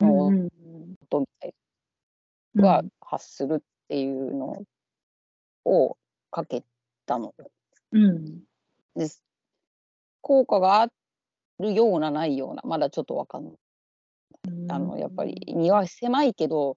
[0.00, 0.48] のうん、
[1.08, 1.54] 音みたい
[2.56, 4.64] が発するっていうの
[5.64, 5.96] を
[6.30, 6.64] かけ
[7.06, 7.32] たの。
[7.38, 7.50] よ。
[7.92, 8.42] うん、
[8.96, 9.22] です。
[10.20, 10.88] 効果があ
[11.64, 13.54] るようなないようなまだちょっとわかんない。
[14.68, 16.76] あのやっぱり庭狭いけど、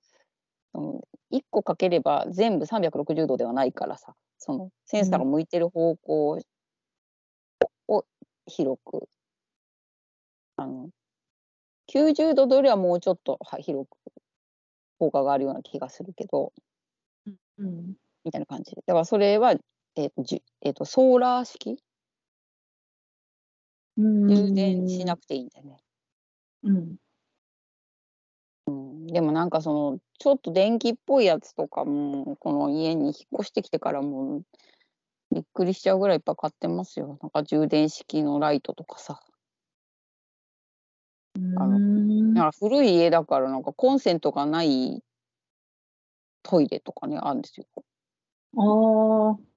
[0.73, 6.39] うん、1個かければ全部360度ではないからさそのセンサーが向いてる方向
[7.89, 8.05] を
[8.45, 9.09] 広く、
[10.55, 10.89] あの
[11.93, 13.97] 90度よりはもうちょっとは広く
[14.99, 16.53] 効果があるような気がするけど。
[17.59, 19.53] うん、みたいな感じだからそれは、
[19.95, 21.77] えーとじゅえーとソーラー式うん、
[23.97, 25.77] 充電しなくていいんだよね。
[26.63, 26.95] うん、
[28.67, 34.43] うん、でもなんかそのちょっと電気っぽいやつとかもこの家に引っ越してきてからも
[35.31, 37.17] びっくりしちゃうぐらいいっぱい買ってますよ。
[37.21, 39.19] なんか充電式のライトとかさ。
[41.37, 45.03] うあのんだから古い家だからなんかコンセントがない
[46.43, 47.65] トイレとかねあるんですよ。
[48.57, 49.47] ああ。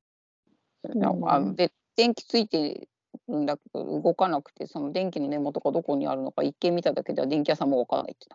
[0.95, 2.90] なんかあので電気ついてる
[3.31, 8.29] んだけど動かなくてその電気の根元がどこにあるのか一見見ただけでは電気屋さんも分からないって。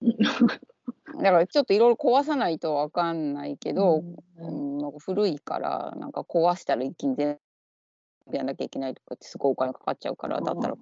[1.16, 4.04] だからちょっといろいろ壊さないと分かんないけど、
[4.36, 7.38] うん、なんか古いからなんか壊したら一気に全
[8.30, 10.76] 部やんなきゃいけないとかってすごいお金かかっちゃうからだったら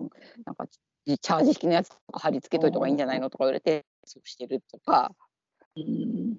[0.44, 5.12] なんかチャージ式のやつとか貼り付けといた方がいいんじゃないのとか言われてそうしてるとか。
[5.76, 6.38] うん。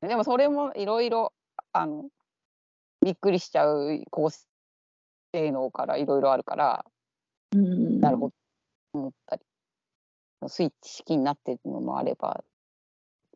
[0.00, 1.32] でもそれもいろいろ
[1.72, 2.04] あの
[3.02, 4.30] びっくりしちゃう高
[5.36, 6.84] 性能からいろいろあるから
[7.52, 8.00] うん。
[8.00, 8.34] なるほど。
[8.94, 9.42] 思ったり。
[10.48, 12.44] スイッチ式になってるのもあれば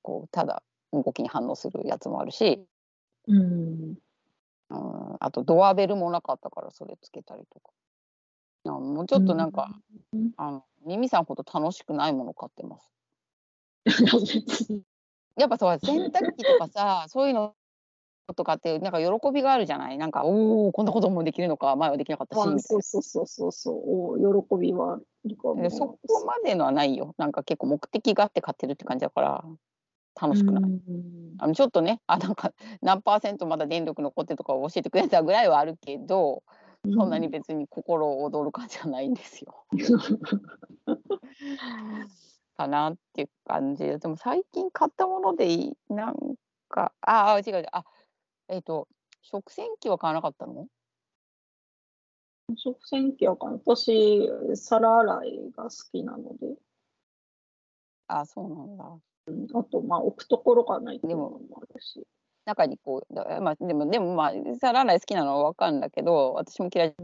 [0.02, 2.64] こうただ動きに反応するやつもあるし、
[3.26, 3.94] うん。
[4.70, 7.70] うん、あとドアベルもなかったからそれつけたりとか。
[8.66, 9.70] あもうちょっとなんか、
[10.12, 10.30] うん。
[10.36, 12.90] あのミミさんほど楽しくないもの買ってます。
[15.36, 17.54] やっぱそう洗濯機とかさそういうの
[18.34, 19.98] とかってなんか喜びがあるじゃない？
[19.98, 24.24] なんかおおこんなこともできるのか前はできなかったしそうそうそうそうそう。
[24.24, 25.00] お喜びは
[25.70, 27.14] そこまでのはないよ。
[27.18, 29.44] なんか結構目的があって買ってるって感じだから
[30.20, 30.62] 楽しくない。
[30.64, 30.80] うん。
[31.38, 36.42] あのちょっとねあなんか何パーセントまだ電力残ってるとか教えてくれたぐらいはあるけど、
[36.84, 39.64] そんなに別に心躍る感じはないんですよ。
[42.56, 43.84] かなっていう感じ。
[43.84, 45.76] ででも最近買ったものでいい？
[45.88, 46.16] なん
[46.68, 47.66] かああ違う違う。
[47.72, 47.84] あ
[48.50, 48.88] えっ、と
[49.22, 50.66] 食洗機は買わなかったの？
[52.56, 56.56] 食洗機はかな私皿洗いが好きなので。
[58.08, 58.98] あそうなんだ。
[59.54, 62.04] あとまあ置くところがないっていうのもあるし。
[62.44, 66.94] 中にこうだまあでもでもまあ皿洗い好きなのは分かるんだけど私も嫌い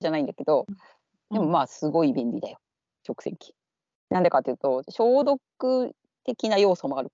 [0.00, 0.66] じゃないんだけど
[1.32, 2.58] でもまあすごい便利だよ。
[3.04, 3.54] 食洗機。
[4.10, 5.40] なんでかっていうと消毒
[6.22, 7.10] 的な要素もある。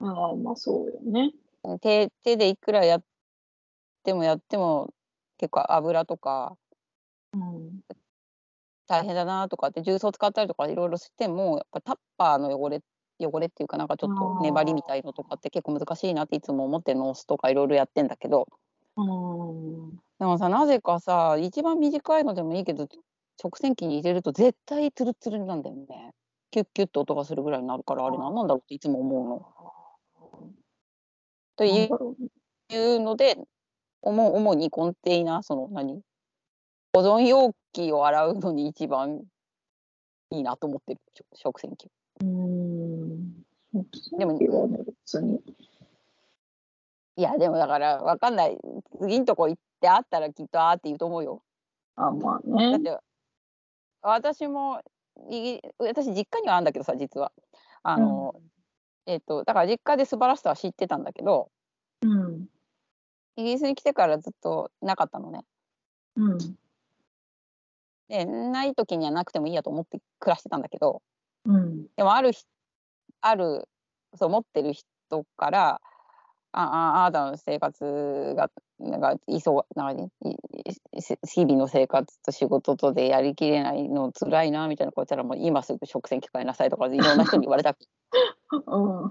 [0.00, 1.32] ああまあそうよね
[1.80, 3.02] 手手でいくらやっ
[4.02, 4.92] てもやっても
[5.38, 6.56] 結構油とか
[7.32, 7.80] うん。
[8.86, 12.82] 大変だなとかって重曹使ったりとかいろいろしてもやっぱタッパーの汚れ
[13.18, 18.46] 汚れっていうかなんかちょっと粘りみたいのとかって結構難しいなっていつも思ってノースとかいろいろやってんだけど。
[18.96, 19.90] うん。
[20.18, 22.86] でもさなぜかさ一番短いのでもいいけど
[23.40, 26.12] 食洗機に入れると絶対ツルツルなんだよね。
[26.50, 29.73] キュッキュッと音がするぐらいになるからあれ何なんだろうっていつも思うの。
[31.56, 33.36] というので
[34.02, 36.00] 主主にコンテイナーその何？
[36.92, 39.22] 保存容器を洗うのに一番
[40.30, 41.88] いいなと思ってる食食洗機。
[42.22, 43.34] うん。
[44.18, 45.40] でも別に。
[47.16, 48.58] いやでもだからわかんない。
[49.00, 51.42] 次のとこ行ってあったらきっとあーって言うと思うよ。
[51.96, 52.98] あまあだねって
[54.02, 54.80] 私も
[55.78, 57.32] 私実家にはあるんだけどさ実は。
[57.86, 58.34] あの、
[59.06, 61.50] えっ、とだから実家で素晴らしさは知ってたんだけど
[62.02, 62.46] うん。
[63.36, 65.44] イギリスに来てからずっとなかったのね。
[66.16, 66.38] うん。
[68.08, 71.02] でない時にはなくてもいいやと思って暮らしてたんだけど
[71.46, 71.86] うん。
[71.96, 72.44] でもあるひ
[73.20, 73.68] ある
[74.14, 75.80] そう持ってる人から
[76.52, 80.30] あああなたの生活がなんかいそうなんかねい
[80.98, 87.76] いせ日々の生活と仕事とでやりきれないの辛いなみたいなこと言ったらもう今すぐ食洗機買いなさいとかいろんな人に言われた
[88.50, 89.10] うん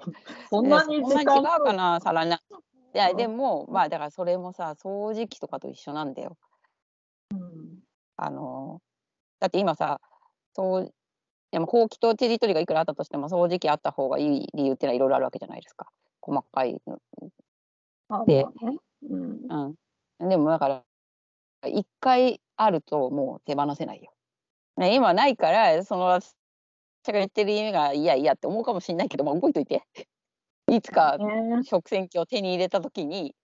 [0.50, 2.42] そんでなに時間うかなさらな。
[2.96, 6.38] いやうんでもまあだからそれもさ掃除機とかと一緒なんだよ。
[7.32, 7.80] うん
[8.18, 8.82] あの
[9.40, 10.00] だって今さ
[10.56, 10.94] そう
[11.52, 15.88] でもほうきとちりとりがいくらあったとしても掃除機あった方がいい理由っていうのはいろいろあるわけじゃないですか
[16.22, 16.80] 細かいで
[18.10, 18.46] まあね
[19.10, 19.76] うん。
[20.20, 20.84] うん、でもだから
[21.68, 24.12] 一回あるともう手放せないよ。
[24.78, 26.34] ね、今ないからその私
[27.08, 29.84] が言ってる意味がいやいやって思うかもしれないけど、まあ、覚えといて。
[30.72, 33.36] いつかね食洗機を手に入れた時に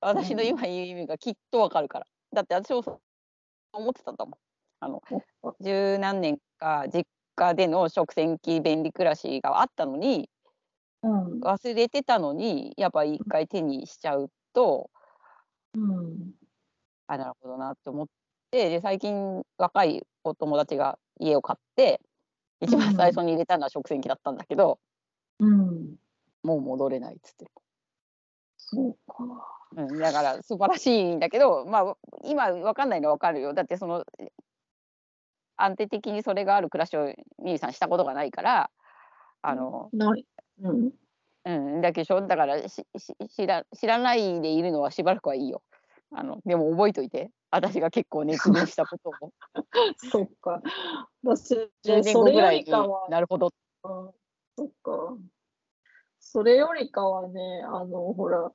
[0.00, 2.06] 私の今言う意味がきっとわかるから。
[2.32, 3.00] だって私もそう
[3.72, 4.34] 思ってたんだもん。
[4.80, 5.02] あの
[5.60, 7.06] 十何年か実
[7.36, 10.28] 家での食洗機便利暮らしがあったのに
[11.02, 11.40] うん。
[11.40, 14.90] 忘れてたのにやっぱ一回手にしちゃうと
[15.74, 16.32] うん。
[17.06, 18.06] あなるほどなって思っ
[18.50, 22.00] てで最近若いお友達が家を買って
[22.60, 24.78] 一番最初に入れたのは食洗機だったんだけど、
[25.38, 25.96] うん。
[26.42, 27.44] もう戻れないっつって。
[27.44, 27.50] る、
[28.56, 29.24] そうか。
[29.76, 33.54] うん、だから素晴らしいんだけどまあ今分かんないのは分かるよ。
[33.54, 34.04] だってその
[35.56, 37.12] 安定的にそれがある暮らしを
[37.42, 38.70] ミリさんしたことがないから
[39.42, 40.24] あの、ない。
[40.62, 40.92] うん。
[41.44, 45.62] うん、だけどだからしし知ら知らないでいるのはしばらくはいいよ。
[46.10, 47.30] あのでも覚えといて。
[47.54, 49.32] 私が結構熱弁したことを。
[50.10, 50.60] そっか。
[51.22, 53.50] 私、10年それよ後ぐらいにりかは、なるほど。
[53.84, 54.10] うん。
[54.56, 55.16] そっか。
[56.18, 58.52] それよりかはね、あの、ほら、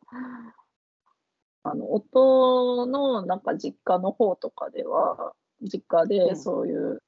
[1.64, 6.36] あの、夫のなんか実家の方とかでは、実家うでん。
[6.36, 7.02] そういう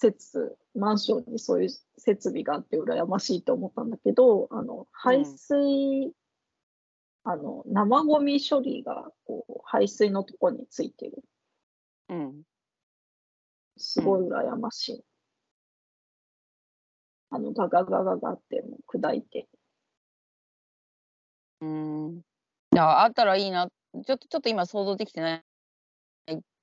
[0.00, 6.12] 設、マンションにそういう設備があって羨ましいと思ったんだけど、あの、排水、
[7.24, 11.22] あの、生ゴミ処理が、こう、排水のとこについてる。
[12.08, 12.42] うん
[13.76, 15.04] すごい羨ましい。
[17.30, 19.48] あの、ガガガガガってもう砕いて。
[21.60, 22.22] うん
[22.72, 25.42] いやあったらいいなちょっとちょっと今想像できてない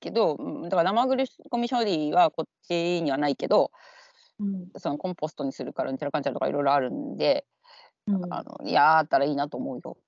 [0.00, 1.06] けどうんだから生
[1.50, 3.70] ゴミ処理はこっちにはないけど
[4.40, 4.68] うん。
[4.76, 7.44] そのコンポストにするからうんちゃらかんちゃらとかいろいろあるんで
[8.08, 9.98] うん、あのいやあったらいいなと思うよ。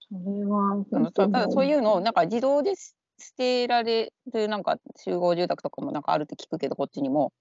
[0.00, 2.94] それはあの本当にたただそういうのをなんか、か自動で捨
[3.36, 7.32] てられるなんか集合住宅とかもなんかあるって聞くけどこっちにも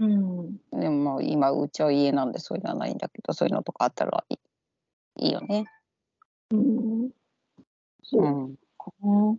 [0.00, 5.64] うん、でもまあ今うちは家なんでそういうのはないんだけどそういうのとかあったらいいいいよね。
[6.50, 7.10] うん、
[8.02, 9.10] そううんかな。
[9.10, 9.38] うん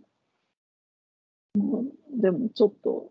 [2.20, 3.10] でもちょっと、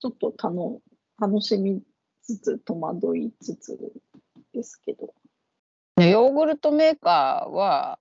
[0.00, 0.80] ちょっとたの
[1.20, 1.82] 楽しみ
[2.22, 3.78] つつ戸惑いつつ
[4.54, 5.14] ですけど。
[5.96, 7.98] でヨーグルトメーカーは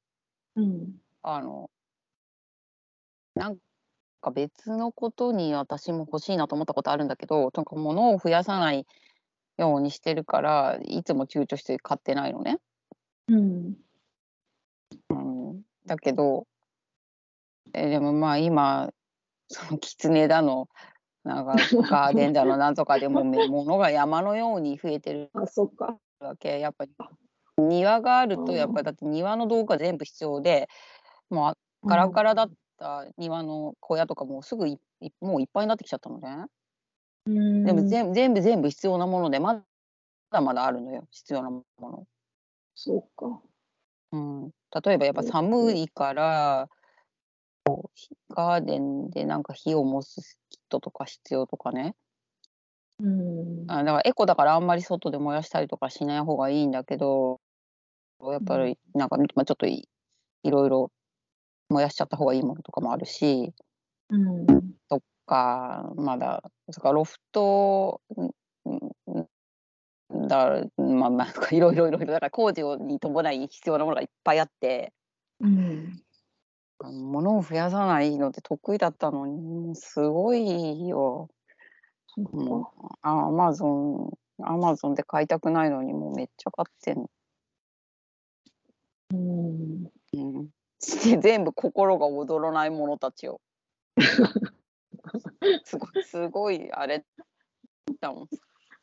[0.56, 0.96] うん。
[1.24, 1.70] あの
[3.36, 3.58] なん
[4.22, 8.86] か別のことに私も欲しいなと思ったことあるんだけどとにかく物を増やさない
[9.58, 12.60] ようにしてるからいつも躊躇して買ってないのね。
[13.28, 13.76] うん。
[15.10, 16.46] うん、だけど
[17.74, 18.94] えでもまあ今
[19.50, 20.68] そのキツネだの
[21.24, 21.56] なんか
[21.90, 25.98] ガーデンだのなんとかでもめ物が山のように増えてるあ、そっか。
[26.20, 26.92] わけやっぱり
[27.58, 30.68] 庭があるうんとやっぱりだって庭の道具が全部必要で
[31.30, 36.46] もうガラガラだった庭の小屋とかもうすぐいいもういっぱいになってきちゃったのね。
[37.28, 37.66] うん。
[37.66, 39.62] でも全部全部全部必要なものでま
[40.32, 42.06] だまだあるのよ必要なもの。
[42.76, 43.42] そうか。
[44.12, 44.52] うん、
[44.86, 46.70] 例えばやっぱ寒いから
[48.30, 51.96] ガーデンでなんか火を燃すキットとか必要とかね
[53.00, 53.66] うん。
[53.68, 57.40] あだからエコだからあんまり外で燃やしたりとかしない方がいいんだけど
[58.20, 59.88] やっぱりなんか、まあ、ちょっとい
[60.44, 60.92] いろいろ
[61.70, 63.54] 燃やしちゃった方がいいものとかもあるし
[64.10, 64.46] うん。
[64.90, 68.02] とかまだそれからロフト
[70.10, 74.94] だまあまあいろいろいろいろだから工事をに伴い必要なものがいっぱいあって。
[75.40, 76.02] うん。
[76.84, 81.30] 物を増やさないのって得意だったのにすごいよ。
[82.18, 87.10] もうアマゾンアマゾンで買いたくないのにもうめっちゃ買ってんの。
[89.12, 89.92] うん。
[90.14, 90.50] うん、
[90.80, 93.42] して全部心が躍らないものたちを。
[95.64, 97.04] すごいすごいあれ
[98.00, 98.28] だもん。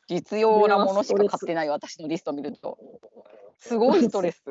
[0.07, 2.77] 実用なものしか買ってない私のリスト見ると
[3.57, 4.43] すごいストレス。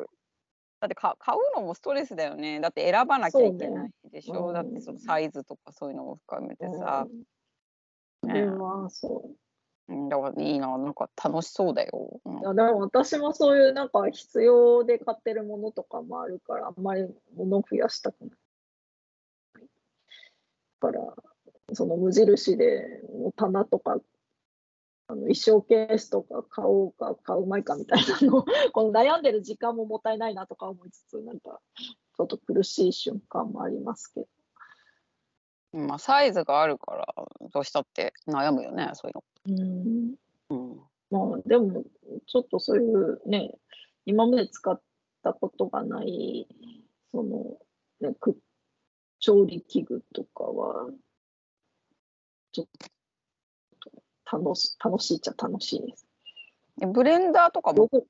[0.85, 2.61] だってか買うのもストレスだよね。
[2.61, 4.35] だって選ばなきゃいけないでしょ。
[4.35, 7.07] そうねだってそのサイズとかそういうのも含めてさ。
[8.22, 9.24] それはそ
[9.89, 9.93] う。
[9.93, 12.20] うん、だからいいな、なんか楽しそうだよ。
[12.24, 18.30] うんいやでも私もそういうなんか必要で買ってるものとかもあるから、あんまり物を増やしたくない。
[20.80, 21.14] だから、
[21.72, 23.01] その無印で
[23.37, 23.99] 棚とか、
[25.07, 31.61] あの衣装ケースとか買おうか買うまいかみたいなのを この悩んでる時間ももったいないなとか思いつつ、なんか
[32.17, 34.29] ちょっと苦しい瞬間もありますけど。
[35.73, 37.15] まあ、サイズがあるから、
[37.53, 40.17] どうしたって悩むよね、そういううんの。
[40.51, 40.81] うん。
[41.11, 41.85] まあでも、
[42.27, 43.53] ちょっとそういうね、
[44.07, 44.81] 今まで使っ
[45.23, 46.47] たことがない、
[47.11, 47.59] その、
[48.01, 48.39] ね、く
[49.19, 50.91] 調理器具とかは、
[52.53, 52.94] ちょっと
[54.39, 56.07] 楽し楽しいっちゃ楽しいです。
[56.82, 58.07] えブレンダーとか持っ僕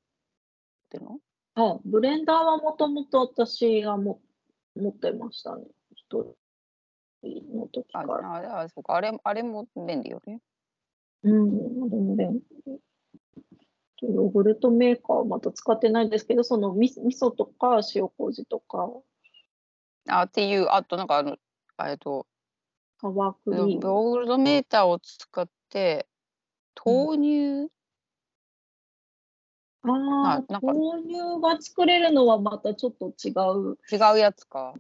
[0.90, 1.18] てるの？
[1.56, 4.20] あブレンダーはもともと私がも
[4.74, 5.64] 持ってましたね。
[5.94, 6.36] 一
[7.22, 8.28] 人の時あから。
[8.28, 10.40] ああ、そうか、あれ、あれも便利よね。
[11.22, 12.30] うん、でもね、
[14.02, 18.90] ヨーグルトメーカーはまた使ってないですけど、そのみ味噌とか塩麹とか、
[20.08, 21.36] あっていう、あとなんかあの、
[21.86, 22.26] えっと、
[23.00, 23.80] サワーリーム。
[23.80, 26.06] ーグルトメーターを使って、
[26.74, 27.70] 豆乳、
[29.82, 34.74] ああ、なんか豆乳が作れるのはまたちょっと違う違うやつか。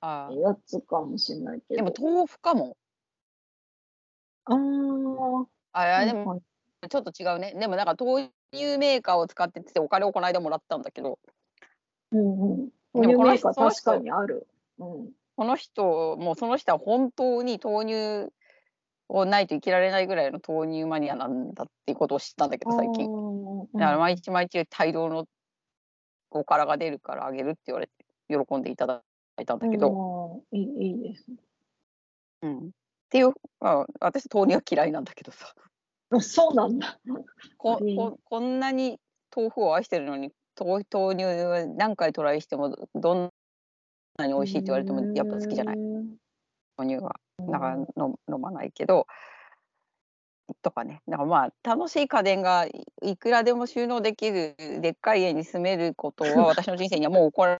[0.00, 1.84] あやつかもしれないけでど。
[1.84, 2.76] も豆腐かも。
[4.44, 4.54] あ
[5.72, 6.40] あ、あ、いやでも、はい
[6.88, 7.54] ちょっと違うね。
[7.58, 11.18] でもなんか豆乳メーカーを使ってってお金をこの間もらったんだけど、
[12.12, 12.68] うんうん。
[13.00, 14.46] でもこの豆乳メーカー確かにある。
[14.78, 15.12] うん。
[15.36, 18.32] この人、もうその人は本当に豆乳
[19.08, 23.06] をないと生きられないぐらいの豆乳マニアなんだっていうことを知ったんだけど、最近。
[23.06, 25.26] 近だから毎日毎日大量の
[26.30, 27.92] おからが出るからあげるって言われて
[28.28, 29.02] 喜んでいただ
[29.40, 30.42] いたんだけど、ど。
[30.52, 31.36] いいいいですね。
[32.42, 35.54] うんっていう、まあ、私豆乳は嫌いなんだけどさ
[36.10, 36.98] あそうなんだ。
[37.56, 38.98] こうんここんなに
[39.34, 43.30] 豆腐を愛してるのに豆豆乳は何回トライしてもどん
[44.18, 45.76] なに美味しいって言われてもやっぱ好きじゃない
[46.84, 49.06] 乳はだから飲飲まないけど
[50.62, 57.58] とかねだからまあ楽しい家電がいいくらでも収納できるでっかい家に住めることは私の人生にはもう起こら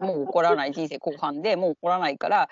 [0.00, 2.48] おもう起こらない人生後半でもう起こらないから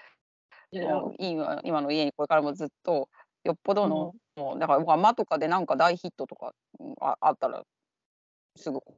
[0.70, 3.08] 今今の家にこれからもずっと
[3.44, 7.62] よっぽどの、もうだからマとかでなんか大ヒットとかうんああったら
[8.56, 8.94] すぐこ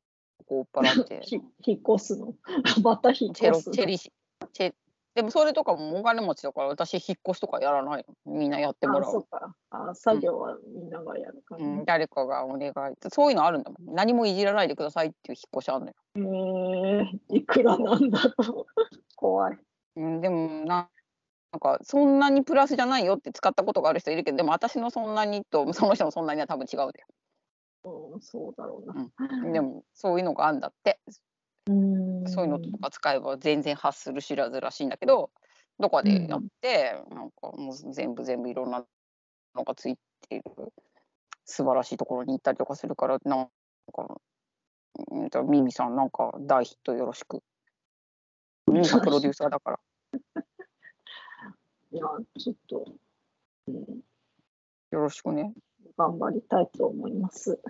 [0.47, 1.21] こ追っ払って。
[1.25, 2.35] ひ引っ越すの？
[2.83, 3.75] また引っチェロ越すの？
[3.75, 4.13] チェリシ
[4.53, 4.75] チェ
[5.15, 8.35] でもそれとかもお金持ちだから私引っ越しとかやらないの？
[8.35, 9.55] みんなやってもあ、らそううか。
[9.71, 11.85] あ、作業はみんながやるからうん、ね。
[11.87, 12.73] 誰かがお願い
[13.11, 18.73] そういうのあるんだもん何もいじらないでくださいっていう引っ越しあるのよ、えー、いくらなんだろう。
[19.17, 19.59] 怖い。
[19.97, 20.89] うん、でもな
[21.53, 27.07] なんかそんなにプラスじゃないよって使ったことがある人いるけどでも私のそんなにとその人のそんなには多分違うんだよ
[27.85, 29.53] うん、そうだろうな。
[29.53, 30.99] でもそういうのがあるんだって
[31.67, 32.29] うん。
[32.29, 35.31] そういうのとか使えば全然発する知らずらしいんだけど
[35.79, 38.85] どこかでやって、なんかもう全部全部いろんな
[39.55, 39.97] のがつい
[40.29, 40.43] ている
[41.45, 43.49] 素晴らしいところに行ったりとかするからなん
[43.93, 44.21] か、
[45.43, 47.43] ミミさんなんか大ヒットよろしく。
[48.71, 49.81] ミミさんプロデューサーだから。
[51.93, 52.07] いや、
[52.39, 52.85] ちょっと、
[53.67, 53.75] うん、
[54.91, 55.53] よろしくね。
[55.99, 57.61] 頑張りたいと思います。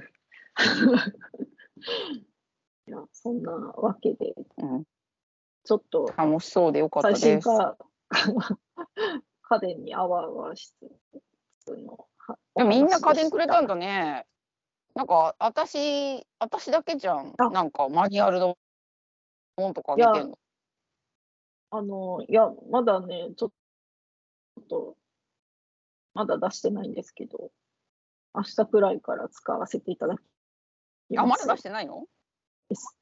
[2.87, 4.85] いや、そんなわけで、うん、
[5.65, 7.49] ちょっと楽しそうでよかった最です。
[7.49, 7.77] 新化
[9.43, 10.91] 家電にあわあわしつ
[11.65, 12.09] つの。
[12.19, 13.75] はでもみんな家電くれたんだ。
[13.75, 14.27] だね。
[14.95, 17.35] なんか私、私だけじゃん。
[17.39, 18.59] あなんかマニュアルの
[19.57, 20.39] もんとかあげてんの？
[21.71, 23.51] あの、いや、まだね、ちょっ
[24.69, 24.97] と、
[26.13, 27.51] まだ出してないんですけど、
[28.35, 31.37] 明日くらいから使わせていただきあ、ま。
[31.37, 32.05] だ出してないの？
[32.73, 32.97] です。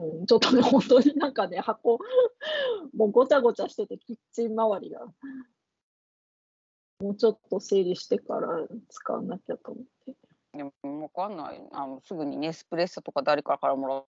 [0.00, 1.98] うん、ちょっとね、本当になんかね、箱、
[2.94, 5.06] もうごちゃごちゃしてて、キッチン周りが、
[7.00, 10.16] もうちょっと整理してから使わなきゃと思って。
[10.52, 11.68] でもわかんない。
[11.72, 14.06] あのすぐにネスプレッソとか誰かからもらっ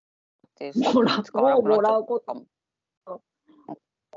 [0.57, 2.47] て、もらう使わなくなっちゃうもらうことかも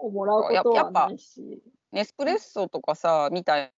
[0.10, 1.62] もらうことはないし、
[1.92, 3.72] ネスプレッソとかさ、みたい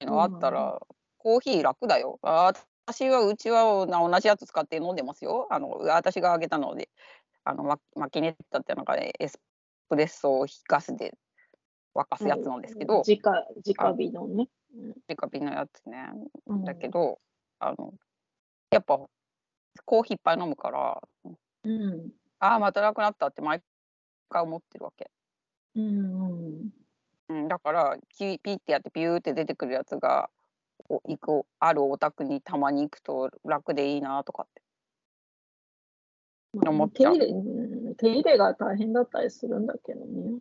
[0.00, 0.80] のあったら、
[1.18, 2.18] コーヒー楽だよ。
[2.22, 2.52] あ
[2.90, 5.46] 私はうちはな同じやつ使って飲んでますよ。
[5.50, 6.88] あの私があげたので、
[7.44, 9.38] あのママキネッタってなんか、ね、エス
[9.90, 11.12] プレッソをガスで
[11.94, 13.18] 沸かすやつなんですけど、直
[13.66, 14.48] 直火のね。
[15.06, 15.98] デカビのやつね。
[16.46, 17.18] うんだけど、
[17.60, 17.92] あの
[18.70, 18.98] やっぱ
[19.84, 21.02] コーヒーいっぱい飲むから、
[21.64, 22.10] うん。
[22.38, 23.60] ああまたなくなったって毎
[24.30, 25.10] 回思ってるわけ。
[25.76, 26.70] うんうん。
[27.28, 30.37] うん、だからキピッてやってピューって出てくるやつがお
[30.88, 34.62] 行くあるお宅にたまに行くと楽でいいなとかって。
[36.54, 40.38] まあ思っちゃう手入れ、うん手入れが大変だったりするんだけどね。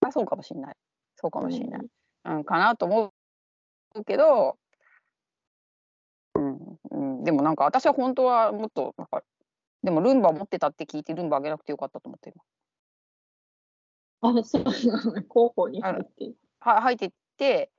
[0.00, 0.76] あそうかもしんない。
[1.16, 1.80] そうかもしんない。
[2.26, 3.12] うん、かなと思
[3.94, 4.58] うけど、
[6.34, 9.22] うんうん、でもなんか私は本当はもっとなんか
[9.82, 12.36] でもルンバ持ってたって聞いてルンバあげなくてよかったと思ってる。
[14.20, 15.22] あ、そうなの。
[15.22, 16.32] 候補に入って。
[16.60, 17.70] は入ってって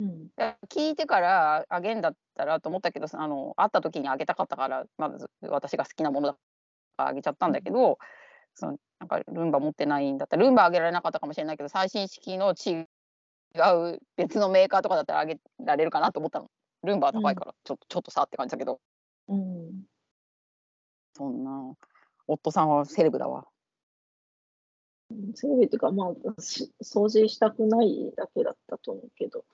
[0.00, 0.28] うん。
[0.68, 6.38] 聞いてからあげんだったらと思ったけどあの会った時にあげたかったからまず私が好きなものだか
[6.98, 7.98] らあげちゃったんだけど、
[8.54, 12.86] そのなんかルンバ持ってないんだったらルンバあげられなかったかもしれないけど最新式の違
[13.54, 16.50] う別のメーカーとかだったらあげられるかなと思ったの。
[16.84, 18.80] ルンバは高いから、ちょっとちょっとさって感じだけど
[19.28, 19.82] うん。
[21.14, 21.74] そんな
[22.28, 23.46] 夫さんはセレブだわ。
[25.34, 29.44] セレブっていうか、まあ、し掃除したくないだけだったと思うけど、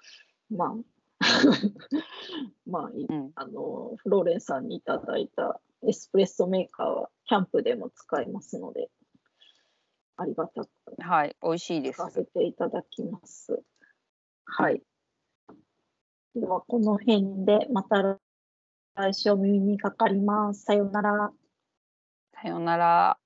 [0.50, 0.74] まあ、
[2.66, 8.90] まあ、いうんあの、フローレンさんにいただいたエスプレッソメーカーはキャンプでも使えますので、
[10.16, 10.68] ありがたく
[10.98, 12.02] はい美味しいです使。
[12.04, 13.62] わせていただきます。
[14.44, 14.82] はい。
[16.34, 18.18] では、この辺でまた
[18.96, 20.62] 来週お耳にかかります。
[20.64, 21.32] さようなら。
[22.32, 23.18] さようなら。